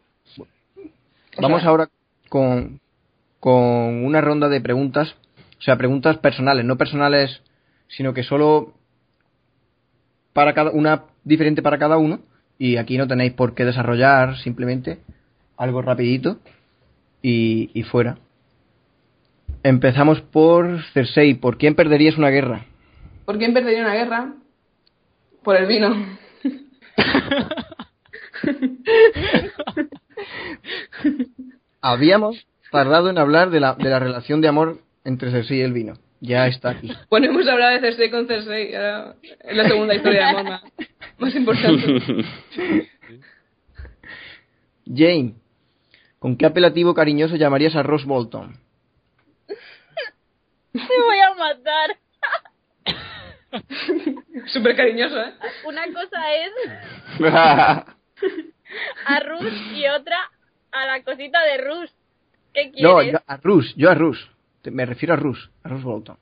Vamos 1.38 1.64
ahora 1.64 1.90
con, 2.30 2.80
con 3.40 4.06
una 4.06 4.22
ronda 4.22 4.50
de 4.50 4.62
preguntas. 4.62 5.16
O 5.60 5.62
sea, 5.62 5.78
preguntas 5.78 6.18
personales, 6.18 6.66
no 6.66 6.78
personales, 6.78 7.42
sino 7.88 8.14
que 8.14 8.24
solo 8.24 8.74
para 10.34 10.54
cada 10.54 10.72
una 10.72 11.04
diferente 11.24 11.62
para 11.62 11.78
cada 11.78 11.98
uno. 11.98 12.22
Y 12.58 12.78
aquí 12.78 12.98
no 12.98 13.08
tenéis 13.08 13.34
por 13.34 13.56
qué 13.56 13.66
desarrollar, 13.66 14.38
simplemente 14.40 15.00
algo 15.58 15.82
rapidito 15.82 16.40
y, 17.22 17.70
y 17.74 17.84
fuera. 17.84 18.18
Empezamos 19.64 20.22
por 20.22 20.84
Cersei. 20.94 21.36
¿Por 21.36 21.58
quién 21.58 21.76
perderías 21.76 22.18
una 22.18 22.30
guerra? 22.30 22.66
¿Por 23.26 23.38
quién 23.38 23.54
perdería 23.54 23.82
una 23.82 23.94
guerra? 23.94 24.34
Por 25.44 25.56
el 25.56 25.68
vino. 25.68 25.96
Habíamos 31.82 32.46
tardado 32.72 33.10
en 33.10 33.18
hablar 33.18 33.50
de 33.50 33.60
la, 33.60 33.76
de 33.76 33.90
la 33.90 34.00
relación 34.00 34.42
de 34.42 34.48
amor 34.48 34.80
entre 35.04 35.32
Cersei 35.32 35.58
y 35.60 35.62
el 35.62 35.74
vino. 35.74 35.94
Ya 36.22 36.48
está 36.48 36.72
aquí. 36.72 36.92
Bueno, 37.10 37.28
hemos 37.28 37.48
hablado 37.48 37.74
de 37.74 37.80
Cersei 37.80 38.12
con 38.12 38.28
Cersei. 38.28 38.76
Ahora 38.76 39.16
es 39.22 39.56
la 39.56 39.68
segunda 39.68 39.96
historia 39.96 40.20
de 40.20 40.26
amor 40.26 40.44
más, 40.44 40.64
más 41.18 41.36
importante. 41.36 42.26
Jane, 44.86 45.36
¿con 46.18 46.36
qué 46.36 46.46
apelativo 46.46 46.94
cariñoso 46.94 47.36
llamarías 47.36 47.76
a 47.76 47.84
Ross 47.84 48.06
Bolton? 48.06 48.58
Me 50.74 50.82
voy 50.82 51.20
a 51.20 51.34
matar. 51.36 51.98
Súper 54.48 54.76
cariñoso, 54.76 55.20
¿eh? 55.20 55.34
Una 55.66 55.86
cosa 55.86 56.36
es 56.36 56.52
a 59.06 59.20
Rus 59.22 59.54
y 59.76 59.88
otra 59.88 60.18
a 60.72 60.86
la 60.86 61.04
cosita 61.04 61.42
de 61.44 61.58
Rus. 61.58 61.92
¿Qué 62.54 62.72
quieres? 62.72 62.82
No, 62.82 63.02
yo 63.02 63.20
a 63.28 63.38
Russ, 63.38 63.74
yo 63.76 63.90
a 63.90 63.96
Russ. 63.96 64.30
Te- 64.62 64.72
Me 64.72 64.86
refiero 64.86 65.14
a 65.14 65.18
Russ, 65.18 65.50
a 65.64 65.70
Russ 65.70 65.84
Bolton. 65.84 66.18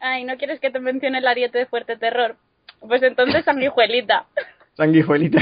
Ay, 0.00 0.24
¿no 0.24 0.36
quieres 0.36 0.60
que 0.60 0.70
te 0.70 0.78
mencione 0.80 1.18
el 1.18 1.26
ariete 1.26 1.58
de 1.58 1.66
fuerte 1.66 1.96
terror? 1.96 2.36
Pues 2.80 3.02
entonces 3.02 3.44
sanguijuelita. 3.44 4.26
Sanguijuelita. 4.76 5.40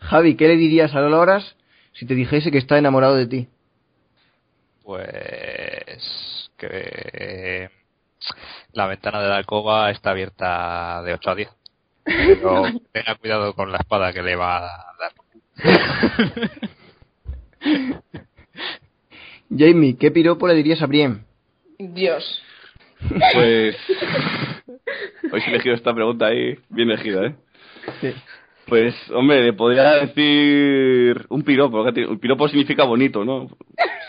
Javi, 0.00 0.36
¿qué 0.36 0.48
le 0.48 0.56
dirías 0.56 0.94
a 0.94 1.00
Loras 1.00 1.56
si 1.92 2.04
te 2.06 2.14
dijese 2.14 2.50
que 2.50 2.58
está 2.58 2.76
enamorado 2.78 3.16
de 3.16 3.26
ti? 3.26 3.48
Pues 4.84 6.50
que 6.58 7.70
la 8.72 8.86
ventana 8.86 9.22
de 9.22 9.28
la 9.28 9.36
alcoba 9.36 9.90
está 9.90 10.10
abierta 10.10 11.02
de 11.02 11.14
8 11.14 11.30
a 11.30 11.34
10. 11.34 11.48
Pero 12.04 12.62
tenga 12.92 13.14
cuidado 13.16 13.54
con 13.54 13.72
la 13.72 13.78
espada 13.78 14.12
que 14.12 14.22
le 14.22 14.36
va 14.36 14.58
a 14.58 14.94
dar. 14.98 15.12
Jamie, 19.56 19.96
¿qué 19.96 20.10
piropo 20.10 20.46
le 20.46 20.54
dirías 20.54 20.82
a 20.82 20.86
Brienne? 20.86 21.20
Dios. 21.78 22.42
Pues. 23.34 23.76
Hoy 25.32 25.42
he 25.46 25.50
elegido 25.50 25.74
esta 25.74 25.94
pregunta 25.94 26.26
ahí, 26.26 26.58
bien 26.68 26.90
elegida, 26.90 27.26
¿eh? 27.26 27.34
Sí. 28.00 28.12
Pues, 28.66 28.94
hombre, 29.12 29.42
le 29.42 29.52
podría 29.54 29.94
decir 29.94 31.24
un 31.30 31.42
piropo. 31.42 31.82
Un 31.82 32.18
piropo 32.18 32.48
significa 32.48 32.84
bonito, 32.84 33.24
¿no? 33.24 33.48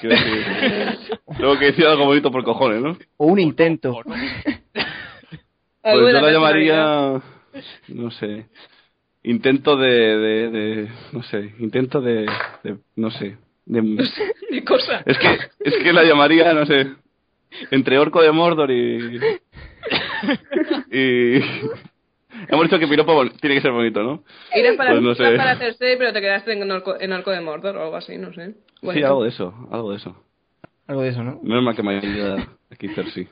Quiero 0.01 0.15
decir, 0.15 1.19
tengo 1.37 1.57
que 1.57 1.65
decir 1.65 1.85
algo 1.85 2.05
bonito 2.05 2.29
por 2.29 2.43
cojones, 2.43 2.81
¿no? 2.81 2.97
O 3.17 3.27
un 3.27 3.39
intento. 3.39 4.01
Pues 4.03 5.93
yo 5.93 6.11
la 6.11 6.31
llamaría. 6.31 7.21
No 7.87 8.11
sé. 8.11 8.47
Intento 9.23 9.75
de. 9.77 9.89
de, 9.89 10.49
de- 10.49 10.89
no 11.11 11.23
sé. 11.23 11.53
Intento 11.59 12.01
de. 12.01 12.25
de- 12.63 12.77
no 12.95 13.11
sé. 13.11 13.37
de- 13.65 13.81
Ni 14.51 14.61
cosa. 14.63 15.03
es, 15.05 15.17
que, 15.17 15.37
es 15.59 15.75
que 15.83 15.93
la 15.93 16.03
llamaría, 16.03 16.53
no 16.53 16.65
sé. 16.65 16.87
Entre 17.71 17.97
Orco 17.99 18.21
de 18.21 18.31
Mordor 18.31 18.71
y. 18.71 19.19
y. 20.91 21.35
Hemos 22.47 22.63
dicho 22.65 22.79
que 22.79 22.87
piropo 22.87 23.27
tiene 23.41 23.55
que 23.55 23.61
ser 23.61 23.71
bonito, 23.71 24.01
¿no? 24.01 24.23
Era 24.53 24.75
para, 24.77 24.91
Pues 24.91 25.01
no 25.03 25.13
sé. 25.15 25.35
para 25.35 25.57
Cersei, 25.57 25.97
pero 25.97 26.13
te 26.13 26.21
quedaste 26.21 26.53
en 26.53 26.71
Orco, 26.71 26.95
en 26.99 27.11
Orco 27.11 27.31
de 27.31 27.41
Mordor 27.41 27.75
o 27.77 27.83
algo 27.83 27.95
así, 27.97 28.17
no 28.17 28.31
sé. 28.33 28.51
Sí, 28.51 28.57
Bueno, 28.81 29.07
algo 29.07 29.23
de 29.23 29.29
eso. 29.29 29.53
Algo 29.71 29.91
de 29.91 29.97
eso. 29.97 30.23
Algo 30.87 31.01
de 31.01 31.09
eso, 31.09 31.23
¿no? 31.23 31.39
Menos 31.43 31.63
mal 31.63 31.75
que 31.75 31.83
me 31.83 31.97
ayuda 31.97 32.47
aquí 32.71 32.87
Cersei. 32.89 33.27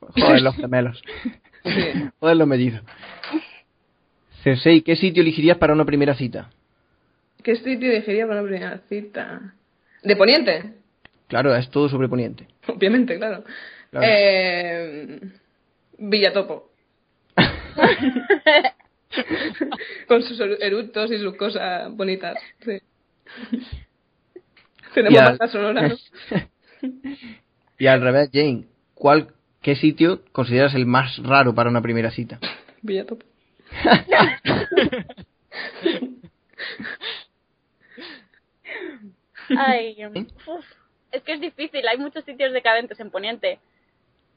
Joder, 0.00 0.42
los 0.42 0.54
gemelos. 0.56 1.02
sí. 1.64 2.10
Joder, 2.20 2.36
los 2.36 2.46
mellizos. 2.46 2.82
Cersei, 4.46 4.82
¿qué 4.82 4.94
sitio 4.94 5.22
elegirías 5.24 5.58
para 5.58 5.72
una 5.72 5.84
primera 5.84 6.14
cita? 6.14 6.50
¿Qué 7.42 7.56
sitio 7.56 7.90
elegiría 7.90 8.28
para 8.28 8.42
una 8.42 8.48
primera 8.48 8.78
cita? 8.88 9.54
¿De 10.04 10.14
Poniente? 10.14 10.74
Claro, 11.26 11.52
es 11.56 11.68
todo 11.68 11.88
sobre 11.88 12.08
Poniente. 12.08 12.46
Obviamente, 12.68 13.16
claro. 13.16 13.42
Claro. 13.90 14.06
Eh, 14.08 15.18
Villatopo. 15.98 16.70
Con 20.06 20.22
sus 20.22 20.38
eructos 20.60 21.10
y 21.10 21.18
sus 21.18 21.34
cosas 21.34 21.92
bonitas. 21.96 22.36
Sí. 22.64 22.78
Tenemos 24.94 25.18
al- 25.18 25.26
banda 25.30 25.48
sonora, 25.48 25.88
¿no? 25.88 25.96
y 27.80 27.86
al 27.88 28.00
revés, 28.00 28.30
Jane, 28.32 28.66
¿cuál, 28.94 29.26
¿qué 29.60 29.74
sitio 29.74 30.22
consideras 30.30 30.72
el 30.76 30.86
más 30.86 31.18
raro 31.18 31.52
para 31.52 31.68
una 31.68 31.82
primera 31.82 32.12
cita? 32.12 32.38
Villatopo. 32.82 33.26
Ay, 39.56 39.96
uf, 40.46 40.64
es 41.12 41.22
que 41.22 41.32
es 41.34 41.40
difícil. 41.40 41.86
Hay 41.88 41.98
muchos 41.98 42.24
sitios 42.24 42.52
decadentes 42.52 42.98
en 43.00 43.10
Poniente. 43.10 43.58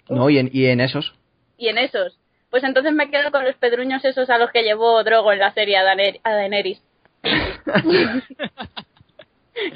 No, 0.10 0.30
y 0.30 0.38
en, 0.39 0.49
y 0.54 0.65
en 0.67 0.82
esos. 0.82 1.13
Y 1.58 1.67
en 1.69 1.78
esos. 1.78 2.17
Pues 2.49 2.63
entonces 2.63 2.93
me 2.93 3.12
quedo 3.12 3.32
con 3.32 3.43
los 3.45 3.56
pedruños 3.56 4.04
esos 4.06 4.30
a 4.30 4.38
los 4.39 4.52
que 4.52 4.63
llevó 4.63 5.04
Drogo 5.04 5.32
en 5.32 5.39
la 5.39 5.54
serie 5.54 5.78
a, 5.78 5.84
Daener- 5.84 6.19
a 6.23 6.32
Daenerys. 6.34 6.82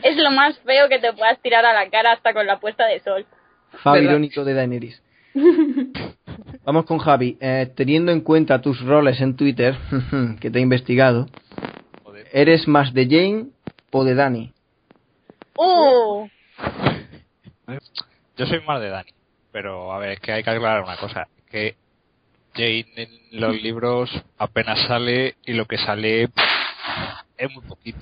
es 0.04 0.18
lo 0.18 0.32
más 0.32 0.58
feo 0.60 0.90
que 0.90 0.98
te 1.00 1.14
puedas 1.14 1.40
tirar 1.42 1.66
a 1.66 1.74
la 1.74 1.90
cara 1.90 2.14
hasta 2.14 2.34
con 2.34 2.48
la 2.48 2.60
puesta 2.60 2.88
de 2.88 3.00
sol. 3.02 3.26
Fab 3.84 4.02
irónico 4.02 4.44
de 4.44 4.54
Daenerys. 4.54 5.02
Vamos 6.66 6.86
con 6.86 6.98
Javi. 6.98 7.38
Eh, 7.42 7.72
teniendo 7.76 8.12
en 8.12 8.22
cuenta 8.22 8.62
tus 8.62 8.80
roles 8.82 9.20
en 9.20 9.36
Twitter, 9.36 9.78
que 10.40 10.50
te 10.50 10.60
he 10.60 10.62
investigado, 10.62 11.28
Joder. 12.04 12.28
¿eres 12.32 12.68
más 12.68 12.94
de 12.94 13.06
Jane 13.06 13.46
o 13.92 14.04
de 14.04 14.16
Dani? 14.16 14.54
¡Uh! 15.58 16.28
Yo 18.38 18.46
soy 18.46 18.62
más 18.62 18.82
de 18.82 18.90
Dani, 18.90 19.12
pero 19.52 19.92
a 19.92 20.00
ver, 20.00 20.12
es 20.12 20.20
que 20.20 20.32
hay 20.32 20.44
que 20.44 20.50
aclarar 20.50 20.84
una 20.84 20.98
cosa, 20.98 21.28
que 21.52 21.76
Jane 22.54 22.86
en 22.96 23.10
los 23.32 23.62
libros 23.62 24.10
apenas 24.38 24.80
sale 24.88 25.36
y 25.46 25.54
lo 25.54 25.66
que 25.66 25.78
sale 25.78 26.30
es 27.38 27.52
muy 27.54 27.64
poquito. 27.66 28.00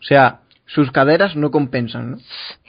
O 0.00 0.02
sea, 0.02 0.40
sus 0.66 0.90
caderas 0.90 1.36
no 1.36 1.50
compensan, 1.50 2.12
¿no? 2.12 2.16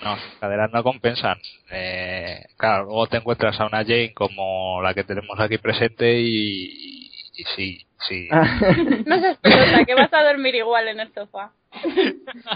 No, 0.03 0.17
sus 0.17 0.39
caderas 0.39 0.71
no 0.73 0.83
compensan. 0.83 1.37
Eh, 1.71 2.45
claro, 2.63 2.85
luego 2.85 3.07
te 3.07 3.17
encuentras 3.17 3.59
a 3.59 3.65
una 3.67 3.79
Jane 3.83 4.13
como 4.13 4.81
la 4.81 4.93
que 4.93 5.03
tenemos 5.03 5.37
aquí 5.37 5.57
presente 5.57 6.17
y, 6.17 7.09
y 7.35 7.43
sí, 7.55 7.85
sí. 8.07 8.29
No 9.05 9.19
seas 9.19 9.37
pelota, 9.39 9.83
que 9.85 9.93
vas 9.95 10.13
a 10.13 10.23
dormir 10.23 10.55
igual 10.55 10.87
en 10.87 11.01
el 11.01 11.13
sofá. 11.13 11.51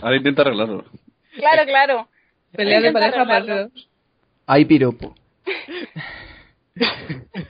Ahora 0.02 0.16
intenta 0.16 0.44
arreglarlo. 0.44 0.86
Claro, 1.36 1.66
claro. 1.66 2.08
Pelea 2.54 2.80
de 2.80 2.94
pareja 2.94 3.40
dos. 3.42 3.90
Hay 4.46 4.64
piropo. 4.64 5.14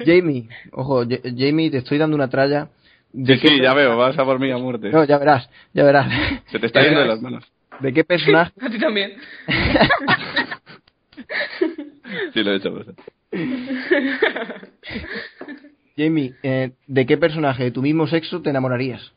Jamie, 0.03 0.49
ojo, 0.71 1.03
Ja- 1.07 1.19
Jamie, 1.23 1.69
te 1.69 1.77
estoy 1.77 1.99
dando 1.99 2.15
una 2.15 2.29
tralla. 2.29 2.69
¿De 3.13 3.37
Sí, 3.37 3.47
sí, 3.47 3.61
ya 3.61 3.73
veo, 3.75 3.95
vas 3.97 4.17
a 4.17 4.25
por 4.25 4.39
mí 4.39 4.49
a 4.51 4.57
muerte. 4.57 4.89
No, 4.89 5.03
ya 5.03 5.17
verás, 5.19 5.47
ya 5.73 5.83
verás. 5.83 6.07
Se 6.51 6.57
te 6.59 6.65
está 6.65 6.81
yendo 6.81 7.01
de 7.01 7.07
las 7.07 7.21
manos. 7.21 7.43
¿De 7.79 7.93
qué 7.93 8.03
personaje? 8.03 8.51
A 8.61 8.69
ti 8.69 8.79
también. 8.79 9.13
Sí, 12.33 12.43
lo 12.43 12.51
he 12.51 12.55
hecho. 12.57 12.85
Jamie, 15.97 16.33
eh, 16.43 16.71
¿de 16.85 17.05
qué 17.05 17.17
personaje 17.17 17.63
de 17.65 17.71
tu 17.71 17.81
mismo 17.81 18.07
sexo 18.07 18.41
te 18.41 18.51
enamorarías? 18.51 19.11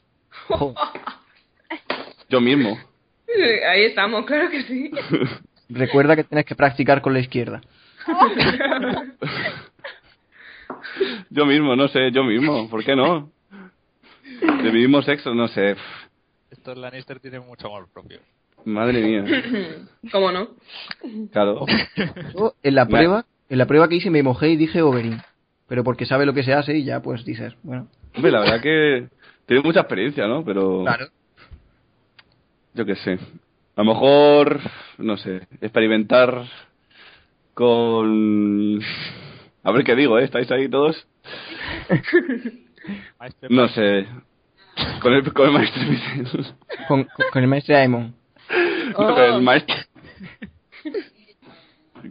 Jo, 0.49 0.75
Yo 2.29 2.41
mismo. 2.41 2.79
Ahí 3.69 3.85
estamos, 3.85 4.25
claro 4.27 4.51
que 4.51 4.63
sí. 4.63 4.91
recuerda 5.69 6.17
que 6.17 6.25
tienes 6.25 6.47
que 6.47 6.55
practicar 6.55 7.03
con 7.03 7.13
la 7.13 7.21
izquierda. 7.21 7.61
Yo 11.31 11.47
mismo, 11.47 11.77
no 11.77 11.89
sé, 11.89 12.11
yo 12.11 12.25
mismo. 12.25 12.69
¿Por 12.69 12.85
qué 12.85 12.97
no? 12.97 13.31
De 14.41 14.73
mi 14.73 14.81
mismo 14.81 15.03
sexo, 15.03 15.35
no 15.35 15.49
sé. 15.49 15.77
Estos 16.51 16.77
Lannister 16.77 17.21
tienen 17.21 17.47
mucho 17.47 17.69
amor 17.69 17.89
propio. 17.93 18.21
Madre 18.65 19.03
mía. 19.03 19.25
¿Cómo 20.13 20.33
no? 20.33 20.49
Claro. 21.33 21.67
Yo, 22.35 22.55
en 22.63 22.75
la 22.75 22.87
prueba, 22.87 23.25
en 23.49 23.59
la 23.59 23.67
prueba 23.67 23.89
que 23.89 23.97
hice 23.97 24.11
me 24.11 24.23
mojé 24.23 24.51
y 24.51 24.57
dije 24.57 24.83
Oberyn. 24.83 25.21
Pero 25.69 25.85
porque 25.85 26.07
sabe 26.07 26.27
lo 26.27 26.35
que 26.35 26.43
se 26.43 26.53
hace 26.53 26.77
y 26.79 26.85
ya 26.85 27.01
pues 27.01 27.25
dices, 27.25 27.55
bueno. 27.63 27.87
Hombre, 28.17 28.33
la 28.33 28.41
verdad 28.41 28.61
que 28.61 29.09
tiene 29.47 29.63
mucha 29.63 29.81
experiencia, 29.81 30.27
¿no? 30.27 30.45
Pero 30.45 30.85
yo 32.75 32.85
qué 32.85 32.97
sé. 32.97 33.13
A 33.77 33.83
lo 33.83 33.85
mejor, 33.95 34.61
no 34.99 35.17
sé, 35.17 35.47
experimentar 35.61 36.45
con... 37.55 38.81
A 39.63 39.73
ver 39.73 39.85
qué 39.85 39.95
digo, 39.95 40.19
¿eh? 40.19 40.25
¿Estáis 40.25 40.51
ahí 40.51 40.69
todos? 40.69 41.07
No 43.51 43.69
sé. 43.69 44.07
Con 45.03 45.13
el, 45.13 45.33
con 45.35 45.47
el 45.47 45.53
maestro. 45.53 45.83
Con, 46.89 47.05
con- 47.05 47.27
con 47.33 47.43
el 47.43 47.49
maestro 47.49 47.77
Aemon. 47.77 48.15
Con 48.95 49.19
el 49.19 49.43
maestro... 49.43 49.77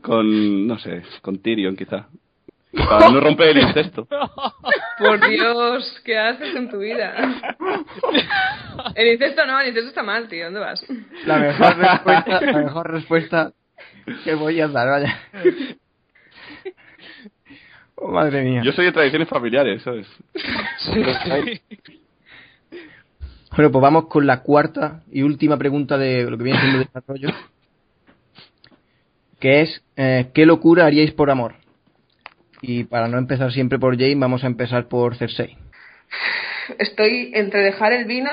Con, 0.01 0.67
no 0.67 0.77
sé, 0.77 1.01
con 1.21 1.39
Tyrion 1.41 1.75
quizá. 1.75 2.07
Para 2.71 3.09
no 3.09 3.19
romper 3.19 3.57
el 3.57 3.63
incesto. 3.67 4.07
Por 4.99 5.27
Dios, 5.27 6.01
¿qué 6.05 6.17
haces 6.17 6.55
en 6.55 6.69
tu 6.69 6.77
vida? 6.77 7.15
El 8.93 9.13
incesto 9.13 9.45
no, 9.45 9.59
el 9.59 9.69
incesto 9.69 9.89
está 9.89 10.03
mal, 10.03 10.27
tío. 10.27 10.45
¿Dónde 10.45 10.59
vas? 10.59 10.85
La 11.25 11.39
mejor 11.39 11.77
respuesta, 11.77 12.41
la 12.41 12.53
mejor 12.53 12.91
respuesta 12.91 13.53
que 14.23 14.35
voy 14.35 14.61
a 14.61 14.67
dar, 14.67 14.87
vaya. 14.87 15.19
Oh, 17.95 18.11
madre 18.11 18.43
mía. 18.43 18.61
Yo 18.63 18.71
soy 18.71 18.85
de 18.85 18.91
tradiciones 18.91 19.27
familiares, 19.27 19.81
¿sabes? 19.81 20.07
Bueno, 23.55 23.71
pues 23.71 23.81
vamos 23.81 24.07
con 24.07 24.27
la 24.27 24.41
cuarta 24.41 25.01
y 25.11 25.21
última 25.23 25.57
pregunta 25.57 25.97
de 25.97 26.29
lo 26.29 26.37
que 26.37 26.43
viene 26.43 26.59
siendo 26.59 26.79
el 26.79 26.85
desarrollo. 26.85 27.29
Que 29.39 29.61
es, 29.61 29.83
eh, 29.95 30.29
¿qué 30.33 30.45
locura 30.45 30.85
haríais 30.85 31.11
por 31.13 31.29
amor? 31.31 31.55
Y 32.61 32.83
para 32.83 33.07
no 33.07 33.17
empezar 33.17 33.51
siempre 33.51 33.79
por 33.79 33.95
Jane, 33.97 34.15
vamos 34.15 34.43
a 34.43 34.47
empezar 34.47 34.87
por 34.87 35.15
Cersei. 35.15 35.57
Estoy 36.77 37.31
entre 37.33 37.61
dejar 37.63 37.93
el 37.93 38.05
vino 38.05 38.29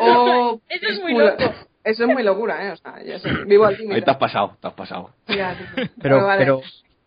o... 0.00 0.60
Eso 0.68 0.88
es 0.88 1.00
muy 1.02 1.14
loco. 1.14 1.44
Eso 1.84 2.04
es 2.04 2.08
muy 2.12 2.22
locura, 2.22 2.66
¿eh? 2.68 2.72
O 2.72 2.76
sea, 2.76 2.94
vivo 3.46 3.64
al 3.64 3.76
Ahí 3.90 4.02
te 4.02 4.10
has 4.10 4.16
pasado, 4.18 4.56
te 4.60 4.68
has 4.68 4.74
pasado. 4.74 5.10
Ya. 5.28 5.56
Pero, 6.00 6.16
Bueno, 6.16 6.26
vale. 6.26 6.38
pero, 6.40 6.60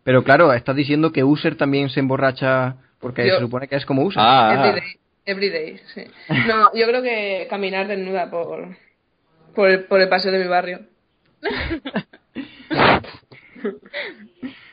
pero 0.04 0.24
claro, 0.24 0.54
estás 0.54 0.76
diciendo 0.76 1.12
que 1.12 1.24
User 1.24 1.56
también 1.56 1.90
se 1.90 2.00
emborracha 2.00 2.76
porque 3.00 3.28
Yo- 3.28 3.36
se 3.36 3.42
supone 3.42 3.68
que 3.68 3.76
es 3.76 3.86
como 3.86 4.04
User. 4.04 4.22
Ah, 4.24 4.54
Everyday, 4.54 4.90
everyday, 5.32 5.80
sí. 5.94 6.04
No, 6.48 6.72
yo 6.74 6.86
creo 6.88 7.02
que 7.02 7.48
caminar 7.50 7.88
desnuda 7.88 8.30
por, 8.30 8.76
por, 9.56 9.70
el, 9.70 9.86
por 9.86 10.00
el 10.02 10.10
paseo 10.10 10.32
de 10.32 10.40
mi 10.40 10.48
barrio. 10.48 10.82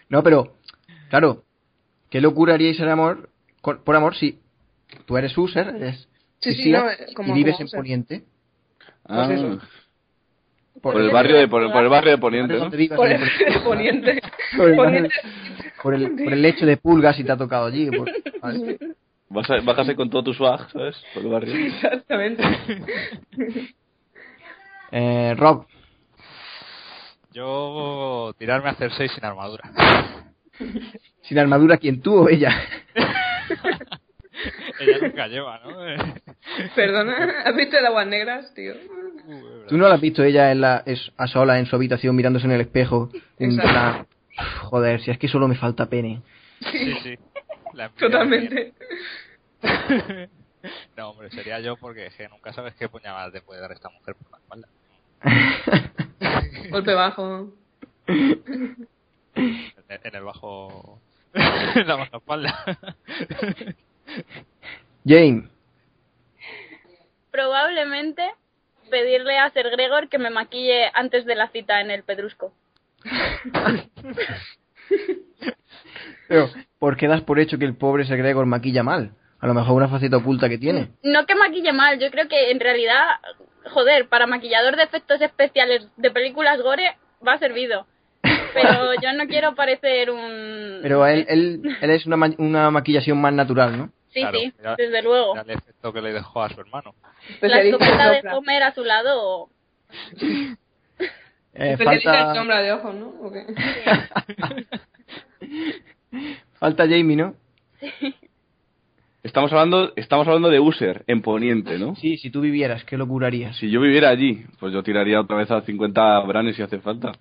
No, 0.08 0.22
pero, 0.22 0.54
claro, 1.10 1.44
¿qué 2.10 2.20
locura 2.20 2.54
haríais 2.54 2.80
el 2.80 2.88
amor, 2.88 3.30
con- 3.60 3.82
por 3.84 3.94
amor 3.96 4.16
si 4.16 4.38
tú 5.06 5.16
eres 5.18 5.36
User, 5.36 5.68
eres 5.76 6.08
Sí, 6.40 6.54
sí, 6.54 6.70
no, 6.70 6.88
eh, 6.88 7.06
como- 7.16 7.32
y 7.32 7.36
vives 7.36 7.54
como 7.56 7.62
en 7.62 7.66
User. 7.66 7.78
Poniente? 7.78 8.24
ah. 9.04 9.24
pues 9.26 9.38
eso. 9.40 9.60
Por 10.80 11.00
el 11.00 11.10
barrio 11.10 11.36
de, 11.36 11.48
por, 11.48 11.72
por 11.72 11.82
el 11.82 11.88
barrio 11.88 12.12
de 12.12 12.18
Poniente, 12.18 12.54
¿no? 12.54 12.60
¿Dónde 12.60 12.76
vivas 12.76 12.96
Por 12.96 13.10
el. 13.10 13.18
Por 13.18 13.48
el, 13.48 13.62
Poniente. 13.64 14.20
por 15.82 15.94
el, 15.94 16.10
por 16.12 16.32
el 16.32 16.40
lecho 16.42 16.64
de 16.66 16.76
pulgas 16.76 17.16
si 17.16 17.24
te 17.24 17.32
ha 17.32 17.36
tocado 17.36 17.66
allí. 17.66 17.90
por- 17.90 18.08
¿vale? 18.40 18.78
Vas 19.30 19.50
a, 19.50 19.60
bajas 19.60 19.88
ahí 19.88 19.94
con 19.94 20.08
todo 20.10 20.24
tu 20.24 20.34
swag, 20.34 20.70
¿sabes? 20.70 20.96
Por 21.14 21.22
el 21.22 21.28
barrio. 21.30 21.54
Exactamente. 21.54 22.42
Eh, 24.90 25.34
Rob, 25.36 25.66
Yo 27.30 28.32
tirarme 28.38 28.70
a 28.70 28.72
hacer 28.72 28.90
seis 28.92 29.12
sin 29.12 29.22
armadura. 29.22 29.70
sin 31.20 31.38
armadura, 31.38 31.76
¿quién 31.76 32.00
tú 32.00 32.24
o 32.24 32.28
ella? 32.30 32.58
Ella 34.80 34.98
nunca 35.02 35.26
lleva, 35.26 35.60
¿no? 35.64 35.76
Perdona, 36.76 37.42
¿has 37.44 37.56
visto 37.56 37.76
el 37.76 37.86
aguas 37.86 38.06
negras, 38.06 38.54
tío? 38.54 38.74
¿Tú 39.68 39.76
no 39.76 39.88
la 39.88 39.96
has 39.96 40.00
visto 40.00 40.22
ella 40.22 40.52
en 40.52 40.60
la, 40.60 40.82
es, 40.86 41.12
a 41.16 41.26
sola 41.26 41.58
en 41.58 41.66
su 41.66 41.76
habitación 41.76 42.14
mirándose 42.16 42.46
en 42.46 42.52
el 42.52 42.60
espejo? 42.60 43.10
En 43.38 43.50
Exacto. 43.52 43.70
plan, 43.70 44.06
joder, 44.62 45.00
si 45.02 45.10
es 45.10 45.18
que 45.18 45.28
solo 45.28 45.48
me 45.48 45.56
falta 45.56 45.86
pene. 45.86 46.22
Sí, 46.60 46.94
sí. 47.02 47.14
La 47.78 47.88
Totalmente. 47.90 48.74
No, 50.96 51.10
hombre, 51.10 51.30
sería 51.30 51.60
yo 51.60 51.76
porque 51.76 52.10
nunca 52.28 52.52
sabes 52.52 52.74
qué 52.74 52.88
puñalada 52.88 53.30
te 53.30 53.40
puede 53.40 53.60
dar 53.60 53.70
esta 53.70 53.88
mujer 53.90 54.16
por 54.16 54.32
la 54.32 54.38
espalda. 54.38 54.68
Golpe 56.70 56.94
bajo. 56.94 57.52
En 58.08 58.88
el, 59.88 60.00
en 60.02 60.14
el 60.16 60.24
bajo... 60.24 61.00
en 61.32 61.86
la 61.86 61.94
baja 61.94 62.16
espalda. 62.16 62.64
Jane, 65.06 65.48
Probablemente 67.30 68.28
pedirle 68.90 69.38
a 69.38 69.50
Ser 69.50 69.70
Gregor 69.70 70.08
que 70.08 70.18
me 70.18 70.30
maquille 70.30 70.90
antes 70.92 71.24
de 71.24 71.36
la 71.36 71.48
cita 71.50 71.80
en 71.80 71.92
el 71.92 72.02
Pedrusco. 72.02 72.52
Pero 76.28 76.50
¿por 76.78 76.96
qué 76.96 77.08
das 77.08 77.22
por 77.22 77.38
hecho 77.38 77.58
que 77.58 77.64
el 77.64 77.76
pobre 77.76 78.04
Segregor 78.04 78.46
maquilla 78.46 78.82
mal? 78.82 79.12
A 79.40 79.46
lo 79.46 79.54
mejor 79.54 79.74
una 79.74 79.88
faceta 79.88 80.16
oculta 80.16 80.48
que 80.48 80.58
tiene. 80.58 80.90
No 81.02 81.24
que 81.26 81.34
maquille 81.34 81.72
mal, 81.72 81.98
yo 82.00 82.10
creo 82.10 82.26
que 82.28 82.50
en 82.50 82.58
realidad, 82.60 83.04
joder, 83.70 84.08
para 84.08 84.26
maquillador 84.26 84.76
de 84.76 84.82
efectos 84.82 85.20
especiales 85.20 85.88
de 85.96 86.10
películas 86.10 86.60
gore 86.60 86.96
va 87.26 87.38
servido. 87.38 87.86
Pero 88.22 88.94
yo 89.02 89.12
no 89.12 89.26
quiero 89.28 89.54
parecer 89.54 90.10
un... 90.10 90.80
Pero 90.82 91.06
él, 91.06 91.24
él, 91.28 91.60
él 91.80 91.90
es 91.90 92.04
una, 92.06 92.16
ma- 92.16 92.34
una 92.38 92.70
maquillación 92.70 93.20
más 93.20 93.32
natural, 93.32 93.78
¿no? 93.78 93.92
Sí, 94.10 94.20
Claro, 94.20 94.38
sí, 94.38 94.52
desde 94.78 95.02
luego. 95.02 95.36
El 95.36 95.50
efecto 95.50 95.92
que 95.92 96.00
le 96.00 96.12
dejó 96.14 96.42
a 96.42 96.48
su 96.48 96.60
hermano. 96.60 96.94
La 97.02 97.10
Especialista 97.34 97.76
en 97.76 97.82
escopeta 97.82 98.10
de 98.10 98.22
comer 98.22 98.62
a 98.64 98.72
su 98.74 98.82
lado. 98.84 99.48
Eh, 101.58 101.72
Especialista 101.72 102.10
en 102.12 102.18
falta, 102.24 102.34
sombra 102.40 102.62
de 102.62 102.72
ojos, 102.72 102.94
¿no? 102.94 103.06
¿O 103.20 103.32
qué? 103.32 103.44
falta 106.58 106.84
Jamie, 106.84 107.16
¿no? 107.16 107.34
Estamos 109.22 109.52
hablando, 109.52 109.92
estamos 109.96 110.26
hablando 110.26 110.48
de 110.48 110.60
User, 110.60 111.04
en 111.06 111.22
Poniente, 111.22 111.78
¿no? 111.78 111.94
Sí, 111.96 112.16
si 112.18 112.30
tú 112.30 112.40
vivieras, 112.40 112.84
¿qué 112.84 112.96
locura 112.96 113.26
harías? 113.26 113.56
Si 113.56 113.70
yo 113.70 113.80
viviera 113.80 114.08
allí, 114.08 114.44
pues 114.58 114.72
yo 114.72 114.82
tiraría 114.82 115.20
otra 115.20 115.36
vez 115.36 115.50
a 115.50 115.60
50 115.60 116.20
branes 116.20 116.56
si 116.56 116.62
hace 116.62 116.78
falta. 116.78 117.12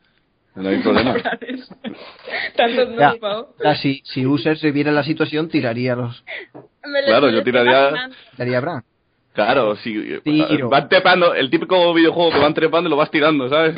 No 0.56 0.70
hay 0.70 0.80
problema. 0.80 1.14
Tantos 2.56 2.90
no, 2.90 3.00
Ya, 3.00 3.16
ya, 3.64 3.76
si, 3.76 4.02
si 4.06 4.26
User 4.26 4.58
se 4.58 4.72
viera 4.72 4.90
en 4.90 4.96
la 4.96 5.04
situación, 5.04 5.50
tiraría 5.50 5.96
los 5.96 6.24
Claro, 7.06 7.30
yo 7.30 7.44
tiraría- 7.44 8.10
tiraría 8.36 8.60
Bran. 8.62 8.84
Claro, 9.34 9.76
si 9.76 10.20
Tiro. 10.24 10.70
van 10.70 10.90
trepando, 10.90 11.36
el 11.36 11.52
típico 11.52 11.94
videojuego 11.94 12.32
que 12.32 12.40
van 12.40 12.56
trepando 12.56 12.88
y 12.88 12.92
lo 12.92 12.98
vas 12.98 13.12
tirando, 13.12 13.48
¿sabes? 13.50 13.76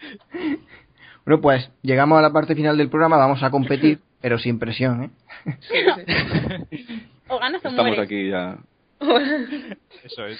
Bueno, 1.26 1.42
pues 1.42 1.70
llegamos 1.82 2.18
a 2.18 2.22
la 2.22 2.32
parte 2.32 2.54
final 2.56 2.78
del 2.78 2.88
programa, 2.88 3.18
vamos 3.18 3.42
a 3.42 3.50
competir, 3.50 4.00
pero 4.22 4.38
sin 4.38 4.58
presión, 4.58 5.04
¿eh? 5.04 5.10
O 7.28 7.38
ganas 7.38 7.64
o 7.64 7.68
Estamos 7.68 7.96
mueres. 7.96 7.98
aquí 8.00 8.28
ya. 8.30 8.58
Eso 10.02 10.26
es. 10.26 10.38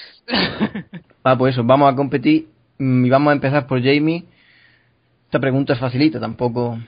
Ah, 1.23 1.37
pues 1.39 1.55
eso, 1.55 1.63
vamos 1.65 1.93
a 1.93 1.95
competir 1.95 2.49
mm, 2.79 3.05
y 3.05 3.11
vamos 3.11 3.31
a 3.31 3.35
empezar 3.35 3.67
por 3.67 3.79
Jamie. 3.81 4.25
Esta 5.27 5.39
pregunta 5.39 5.75
es 5.75 5.79
facilita, 5.79 6.19
tampoco. 6.19 6.79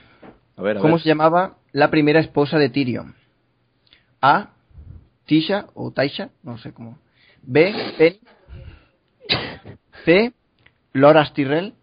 A 0.57 0.61
ver, 0.61 0.77
a 0.77 0.81
¿Cómo 0.81 0.95
ver. 0.95 1.03
se 1.03 1.09
llamaba 1.09 1.55
la 1.71 1.89
primera 1.89 2.19
esposa 2.19 2.57
de 2.57 2.69
Tyrion? 2.69 3.15
A. 4.21 4.49
Tisha 5.25 5.67
o 5.75 5.91
Taisha, 5.91 6.29
no 6.41 6.57
sé 6.57 6.73
cómo. 6.73 6.97
B. 7.43 7.73
Penny. 7.97 8.19
C. 10.03 10.33
Loras 10.91 11.33
Tyrell. 11.33 11.73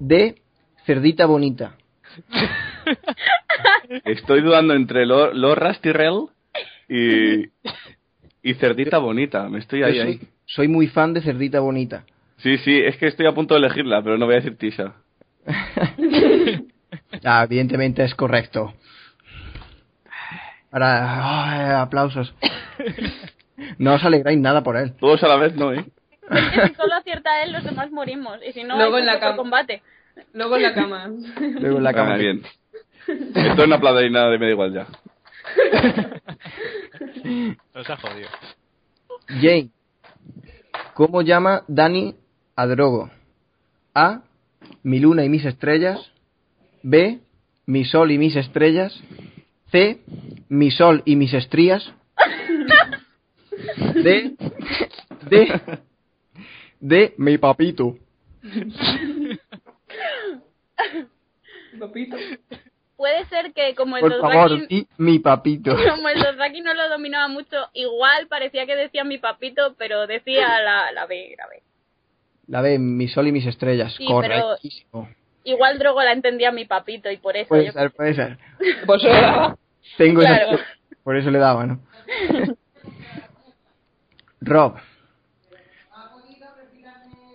D. 0.00 0.36
Cerdita 0.84 1.26
Bonita. 1.26 1.76
Estoy 4.04 4.42
dudando 4.42 4.74
entre 4.74 5.06
Lor, 5.06 5.34
Lorras 5.36 5.80
Tyrell 5.80 6.26
y, 6.88 7.48
y 8.42 8.54
Cerdita 8.54 8.98
Bonita. 8.98 9.48
Me 9.48 9.60
estoy 9.60 9.82
ahí, 9.82 10.20
soy, 10.46 10.68
muy 10.68 10.88
fan 10.88 11.14
de 11.14 11.22
Cerdita 11.22 11.60
Bonita. 11.60 12.04
Sí, 12.38 12.58
sí, 12.58 12.76
es 12.76 12.96
que 12.96 13.06
estoy 13.06 13.26
a 13.26 13.34
punto 13.34 13.54
de 13.54 13.60
elegirla, 13.60 14.02
pero 14.02 14.18
no 14.18 14.26
voy 14.26 14.34
a 14.34 14.40
decir 14.40 14.56
Tisha. 14.56 14.94
Ah, 17.24 17.44
evidentemente 17.44 18.04
es 18.04 18.14
correcto. 18.14 18.74
Ahora, 20.70 21.50
ay, 21.50 21.82
aplausos. 21.82 22.34
No 23.78 23.94
os 23.94 24.04
alegráis 24.04 24.38
nada 24.38 24.62
por 24.62 24.76
él. 24.76 24.94
Todos 24.98 25.22
a 25.22 25.28
la 25.28 25.36
vez, 25.36 25.54
no, 25.54 25.72
¿eh? 25.72 25.84
Es 26.30 26.50
que 26.50 26.68
si 26.68 26.74
solo 26.74 26.94
acierta 26.94 27.42
él, 27.42 27.52
los 27.52 27.64
demás 27.64 27.90
morimos. 27.90 28.38
Y 28.46 28.52
si 28.52 28.64
no, 28.64 28.76
Luego 28.76 28.98
en 28.98 29.06
la 29.06 29.18
cama. 29.20 29.36
combate. 29.36 29.82
Luego 30.32 30.56
en 30.56 30.62
la 30.62 30.74
cama. 30.74 31.10
Luego 31.60 31.78
en 31.78 31.84
la 31.84 31.92
cama. 31.92 32.14
Ah, 32.14 32.18
bien. 32.18 32.42
Esto 33.06 33.62
es 33.62 33.66
una 33.66 33.80
plata 33.80 34.02
y 34.04 34.10
nada 34.10 34.30
de 34.30 34.38
me 34.38 34.46
da 34.46 34.52
igual 34.52 34.72
ya. 34.72 34.86
Nos 37.74 37.90
ha 37.90 37.96
jodido. 37.96 38.28
Jane. 39.28 39.70
¿Cómo 40.94 41.22
llama 41.22 41.64
Dani 41.68 42.14
a 42.56 42.66
Drogo? 42.66 43.10
A. 43.94 44.22
Mi 44.82 45.00
luna 45.00 45.24
y 45.24 45.28
mis 45.28 45.44
estrellas. 45.44 46.12
B. 46.82 47.20
Mi 47.66 47.84
sol 47.84 48.10
y 48.12 48.18
mis 48.18 48.36
estrellas. 48.36 48.98
C. 49.70 50.00
Mi 50.48 50.70
sol 50.70 51.02
y 51.04 51.16
mis 51.16 51.32
estrías. 51.34 51.92
D. 53.94 54.36
D. 55.28 55.60
D. 56.82 57.14
Mi 57.16 57.38
papito. 57.38 57.96
Papito. 61.78 62.16
Puede 62.96 63.24
ser 63.26 63.52
que 63.52 63.74
como 63.74 63.96
el 63.96 64.02
Por 64.02 64.20
favor, 64.20 64.50
Dothraki, 64.50 64.88
mi 64.98 65.18
papito. 65.20 65.76
como 65.90 66.08
el 66.08 66.20
Dothraki 66.20 66.60
no 66.60 66.74
lo 66.74 66.88
dominaba 66.88 67.28
mucho, 67.28 67.56
igual 67.72 68.26
parecía 68.28 68.66
que 68.66 68.74
decía 68.76 69.04
mi 69.04 69.18
papito, 69.18 69.74
pero 69.78 70.06
decía 70.08 70.60
la, 70.60 70.90
la 70.92 71.06
B, 71.06 71.34
la 71.38 71.46
B. 71.48 71.62
La 72.48 72.60
B. 72.62 72.78
Mi 72.78 73.06
sol 73.08 73.28
y 73.28 73.32
mis 73.32 73.46
estrellas. 73.46 73.94
Sí, 73.96 74.04
pero- 74.20 74.42
Correctísimo. 74.42 75.08
Igual 75.44 75.78
Drogo 75.78 76.02
la 76.02 76.12
entendía 76.12 76.52
mi 76.52 76.64
papito 76.64 77.10
y 77.10 77.16
por 77.16 77.36
eso 77.36 77.48
Puede 77.48 77.66
yo- 77.66 77.72
ser, 77.72 77.90
puede 77.92 78.14
ser. 78.14 78.38
Pues 78.86 79.02
era- 79.04 79.56
Tengo 79.96 80.22
esa-. 80.22 80.58
Por 81.04 81.16
eso 81.16 81.30
le 81.30 81.38
daba, 81.38 81.64
¿no? 81.66 81.80
Rob. 84.40 84.76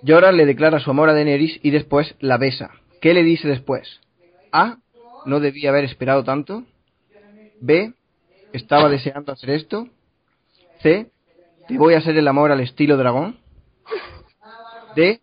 Jorah 0.08 0.32
le 0.32 0.46
declara 0.46 0.80
su 0.80 0.89
amor 0.89 1.10
a 1.10 1.13
Daenerys 1.13 1.60
y 1.62 1.72
después 1.72 2.15
la 2.20 2.38
besa. 2.38 2.72
¿Qué 3.02 3.13
le 3.13 3.24
dice 3.24 3.48
después? 3.48 4.00
A. 4.52 4.78
No 5.26 5.41
debía 5.41 5.70
haber 5.70 5.84
esperado 5.84 6.24
tanto. 6.24 6.63
B. 7.60 7.93
Estaba 8.54 8.88
deseando 8.88 9.34
hacer 9.34 9.50
esto. 9.50 9.89
C. 10.82 11.08
Te 11.67 11.78
voy 11.78 11.96
a 11.96 11.98
hacer 11.98 12.17
el 12.17 12.28
amor 12.28 12.52
al 12.52 12.62
estilo 12.62 12.96
dragón. 12.96 13.38
D. 14.96 15.20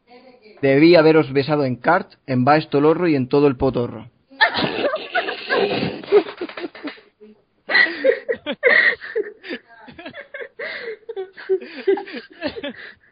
Debí 0.60 0.96
haberos 0.96 1.32
besado 1.32 1.64
en 1.64 1.76
Cart, 1.76 2.12
en 2.26 2.44
Baestolorro 2.44 3.08
y 3.08 3.16
en 3.16 3.28
todo 3.28 3.46
el 3.46 3.56
potorro. 3.56 4.10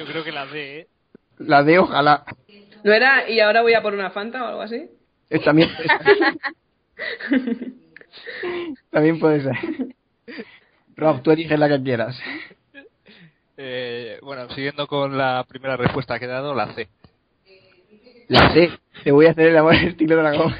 Yo 0.00 0.06
creo 0.06 0.24
que 0.24 0.32
la 0.32 0.46
D, 0.46 0.80
¿eh? 0.80 0.86
La 1.40 1.62
D, 1.62 1.78
ojalá. 1.78 2.24
¿No 2.82 2.90
era 2.90 3.28
y 3.28 3.38
ahora 3.38 3.60
voy 3.60 3.74
a 3.74 3.82
por 3.82 3.92
una 3.92 4.08
Fanta 4.08 4.42
o 4.42 4.46
algo 4.46 4.62
así? 4.62 4.88
Eh, 5.28 5.38
También, 5.40 5.68
también 8.90 9.20
puede 9.20 9.42
ser. 9.42 9.54
Rob, 10.96 11.22
tú 11.22 11.32
eliges 11.32 11.58
la 11.58 11.68
que 11.68 11.82
quieras. 11.82 12.18
Eh, 13.58 14.18
bueno, 14.22 14.48
siguiendo 14.54 14.86
con 14.86 15.18
la 15.18 15.44
primera 15.46 15.76
respuesta 15.76 16.18
que 16.18 16.24
he 16.24 16.28
dado, 16.28 16.54
la 16.54 16.72
C. 16.72 16.88
La 18.28 18.54
C. 18.54 18.70
Te 19.04 19.12
voy 19.12 19.26
a 19.26 19.32
hacer 19.32 19.48
el 19.48 19.58
amor 19.58 19.74
estilo 19.74 20.16
dragón. 20.16 20.54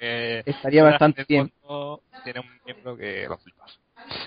Eh, 0.00 0.42
Estaría 0.46 0.82
bastante 0.82 1.24
bien. 1.28 1.52
Tiene 2.24 2.40
un 2.40 2.60
miembro 2.64 2.96
que 2.96 3.26
lo 3.28 3.38
flipas. 3.38 3.78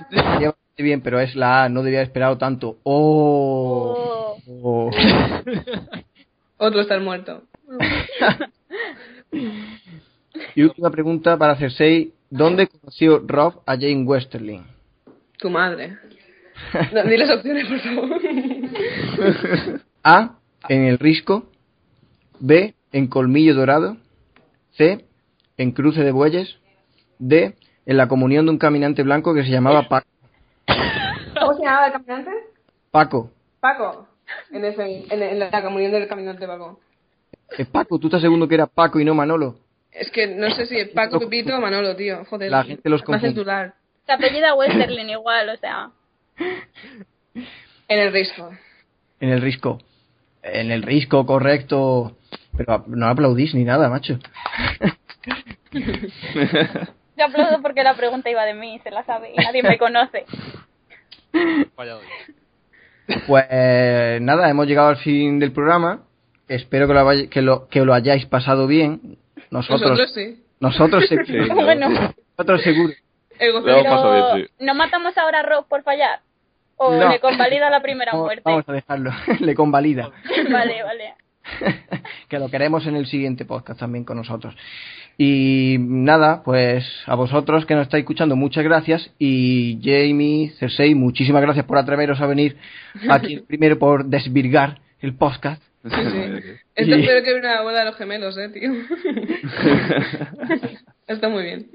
Estaría 0.10 0.56
bien, 0.78 1.02
pero 1.02 1.20
es 1.20 1.36
la 1.36 1.66
A. 1.66 1.70
No 1.70 1.84
debía 1.84 2.00
haber 2.00 2.08
esperado 2.08 2.38
tanto. 2.38 2.78
Oh. 2.84 4.38
Oh. 4.48 4.90
Oh. 4.90 4.92
Otro 6.58 6.82
estar 6.82 7.00
muerto. 7.02 7.44
Y 10.56 10.64
última 10.64 10.92
pregunta 10.92 11.38
para 11.38 11.56
Cersei. 11.56 12.14
¿Dónde 12.30 12.68
conoció 12.68 13.24
Rob 13.26 13.62
a 13.66 13.74
Jane 13.76 14.04
Westerling? 14.04 14.64
Tu 15.38 15.50
madre. 15.50 15.98
No, 16.94 17.04
di 17.04 17.18
las 17.18 17.30
opciones, 17.32 17.68
por 17.68 17.80
favor. 17.80 18.22
A. 20.04 20.38
En 20.70 20.84
el 20.84 21.00
Risco. 21.00 21.50
B. 22.40 22.74
En 22.92 23.08
Colmillo 23.08 23.54
Dorado. 23.54 23.98
C. 24.72 25.06
En 25.58 25.72
Cruce 25.72 26.04
de 26.04 26.12
Bueyes. 26.12 26.58
D. 27.20 27.56
En 27.86 27.98
la 27.98 28.08
comunión 28.08 28.46
de 28.46 28.52
un 28.52 28.58
caminante 28.58 29.04
blanco 29.04 29.34
que 29.34 29.44
se 29.44 29.52
llamaba 29.52 29.88
Paco. 29.88 30.08
¿Cómo 30.67 31.54
se 31.56 31.63
llamaba 31.63 31.88
el 31.88 31.93
caminante? 31.93 32.32
Paco. 32.91 33.32
Paco. 33.60 34.08
En, 34.52 34.63
ese, 34.65 35.06
en, 35.10 35.21
en 35.21 35.39
la 35.39 35.62
comunión 35.62 35.91
del 35.91 36.08
caminante 36.08 36.47
Paco. 36.47 36.80
Eh, 37.58 37.65
Paco, 37.65 37.99
¿tú 37.99 38.08
estás 38.08 38.21
seguro 38.21 38.47
que 38.47 38.56
era 38.56 38.67
Paco 38.67 38.99
y 38.99 39.06
no 39.06 39.13
Manolo? 39.13 39.56
Es 39.91 40.10
que 40.10 40.28
no 40.28 40.49
sé 40.52 40.65
si 40.65 40.78
es 40.78 40.89
Paco, 40.89 41.19
Pepito 41.19 41.56
o 41.56 41.62
Manolo, 41.62 41.95
tío. 41.95 42.26
Joder. 42.26 42.49
La 42.49 42.63
gente 42.63 42.89
los 42.89 43.04
confunde. 43.04 43.71
Se 44.06 44.12
apellida 44.12 44.56
Westerling 44.56 45.10
igual, 45.10 45.49
o 45.49 45.58
sea. 45.58 45.91
En 47.88 47.99
el 47.99 48.12
risco. 48.12 48.52
En 49.19 49.30
el 49.30 49.41
Risco. 49.41 49.80
En 50.41 50.71
el 50.71 50.84
Risco, 50.84 51.26
correcto. 51.26 52.17
Pero 52.58 52.84
no 52.88 53.08
aplaudís 53.08 53.54
ni 53.56 53.63
nada, 53.63 53.88
macho. 53.88 54.19
Yo 57.17 57.26
aplaudo 57.26 57.62
porque 57.62 57.84
la 57.84 57.95
pregunta 57.95 58.30
iba 58.30 58.43
de 58.45 58.54
mí, 58.54 58.80
se 58.84 58.91
la 58.91 59.04
sabe 59.04 59.32
y 59.34 59.38
nadie 59.38 59.62
me 59.63 59.78
conoce. 59.78 60.26
Pues 63.28 64.21
nada, 64.21 64.49
hemos 64.49 64.67
llegado 64.67 64.89
al 64.89 64.97
fin 64.97 65.39
del 65.39 65.52
programa. 65.52 66.04
Espero 66.47 66.88
que 66.88 66.93
lo, 66.93 67.30
que 67.30 67.41
lo, 67.41 67.67
que 67.67 67.80
lo 67.86 67.93
hayáis 67.93 68.26
pasado 68.26 68.67
bien. 68.67 69.17
Nosotros, 69.49 69.82
Nosotros 69.91 70.13
sí. 70.13 70.43
nosotros, 70.60 71.06
Sí, 71.28 71.36
bueno, 71.54 71.89
nosotros 71.89 72.62
seguro. 72.63 72.93
Pero 73.38 73.62
bien, 73.63 74.47
sí. 74.47 74.54
¿no 74.60 74.73
matamos 74.76 75.17
ahora 75.17 75.39
a 75.39 75.43
Rob 75.43 75.67
por 75.67 75.84
fallar? 75.84 76.21
¿O 76.78 76.91
No. 76.93 77.10
le 77.10 77.19
convalida 77.19 77.69
la 77.69 77.82
primera 77.82 78.13
muerte? 78.15 78.41
vamos 78.45 78.67
a 78.67 78.73
dejarlo. 78.73 79.12
Le 79.39 79.56
convalida. 79.56 80.12
Vale, 80.52 80.84
vale. 80.84 81.15
que 82.29 82.39
lo 82.39 82.49
queremos 82.49 82.86
en 82.88 82.95
el 82.95 83.06
siguiente 83.06 83.45
podcast 83.45 83.79
también 83.79 84.03
con 84.03 84.17
nosotros. 84.17 84.56
Y 85.17 85.77
nada, 85.79 86.41
pues 86.43 86.86
a 87.06 87.15
vosotros 87.15 87.65
que 87.65 87.75
nos 87.75 87.84
estáis 87.84 88.01
escuchando, 88.01 88.36
muchas 88.36 88.63
gracias. 88.63 89.12
Y 89.19 89.79
Jamie, 89.84 90.51
Cersei, 90.58 90.95
muchísimas 90.95 91.41
gracias 91.41 91.65
por 91.65 91.77
atreveros 91.77 92.19
a 92.21 92.25
venir 92.25 92.58
aquí 93.10 93.39
primero 93.47 93.77
por 93.77 94.06
desvirgar 94.06 94.79
el 95.01 95.13
podcast. 95.15 95.62
Sí, 95.84 95.89
sí. 95.91 96.39
Esto 96.75 96.95
Y- 96.95 97.01
es 97.01 97.08
peor 97.08 97.23
que 97.23 97.34
una 97.36 97.62
boda 97.62 97.79
de 97.79 97.86
los 97.86 97.97
gemelos, 97.97 98.38
eh, 98.38 98.49
tío. 98.49 98.71
Está 101.08 101.29
muy 101.29 101.43
bien. 101.43 101.67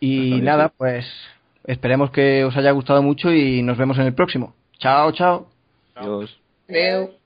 Y 0.00 0.40
nada, 0.40 0.70
pues 0.70 1.06
esperemos 1.66 2.10
que 2.10 2.42
os 2.44 2.56
haya 2.56 2.70
gustado 2.70 3.02
mucho 3.02 3.32
y 3.32 3.62
nos 3.62 3.76
vemos 3.76 3.98
en 3.98 4.06
el 4.06 4.14
próximo. 4.14 4.54
Chao, 4.78 5.12
chao. 5.12 5.48
Adiós. 5.94 6.40
Veo. 6.66 7.19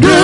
Good. 0.00 0.22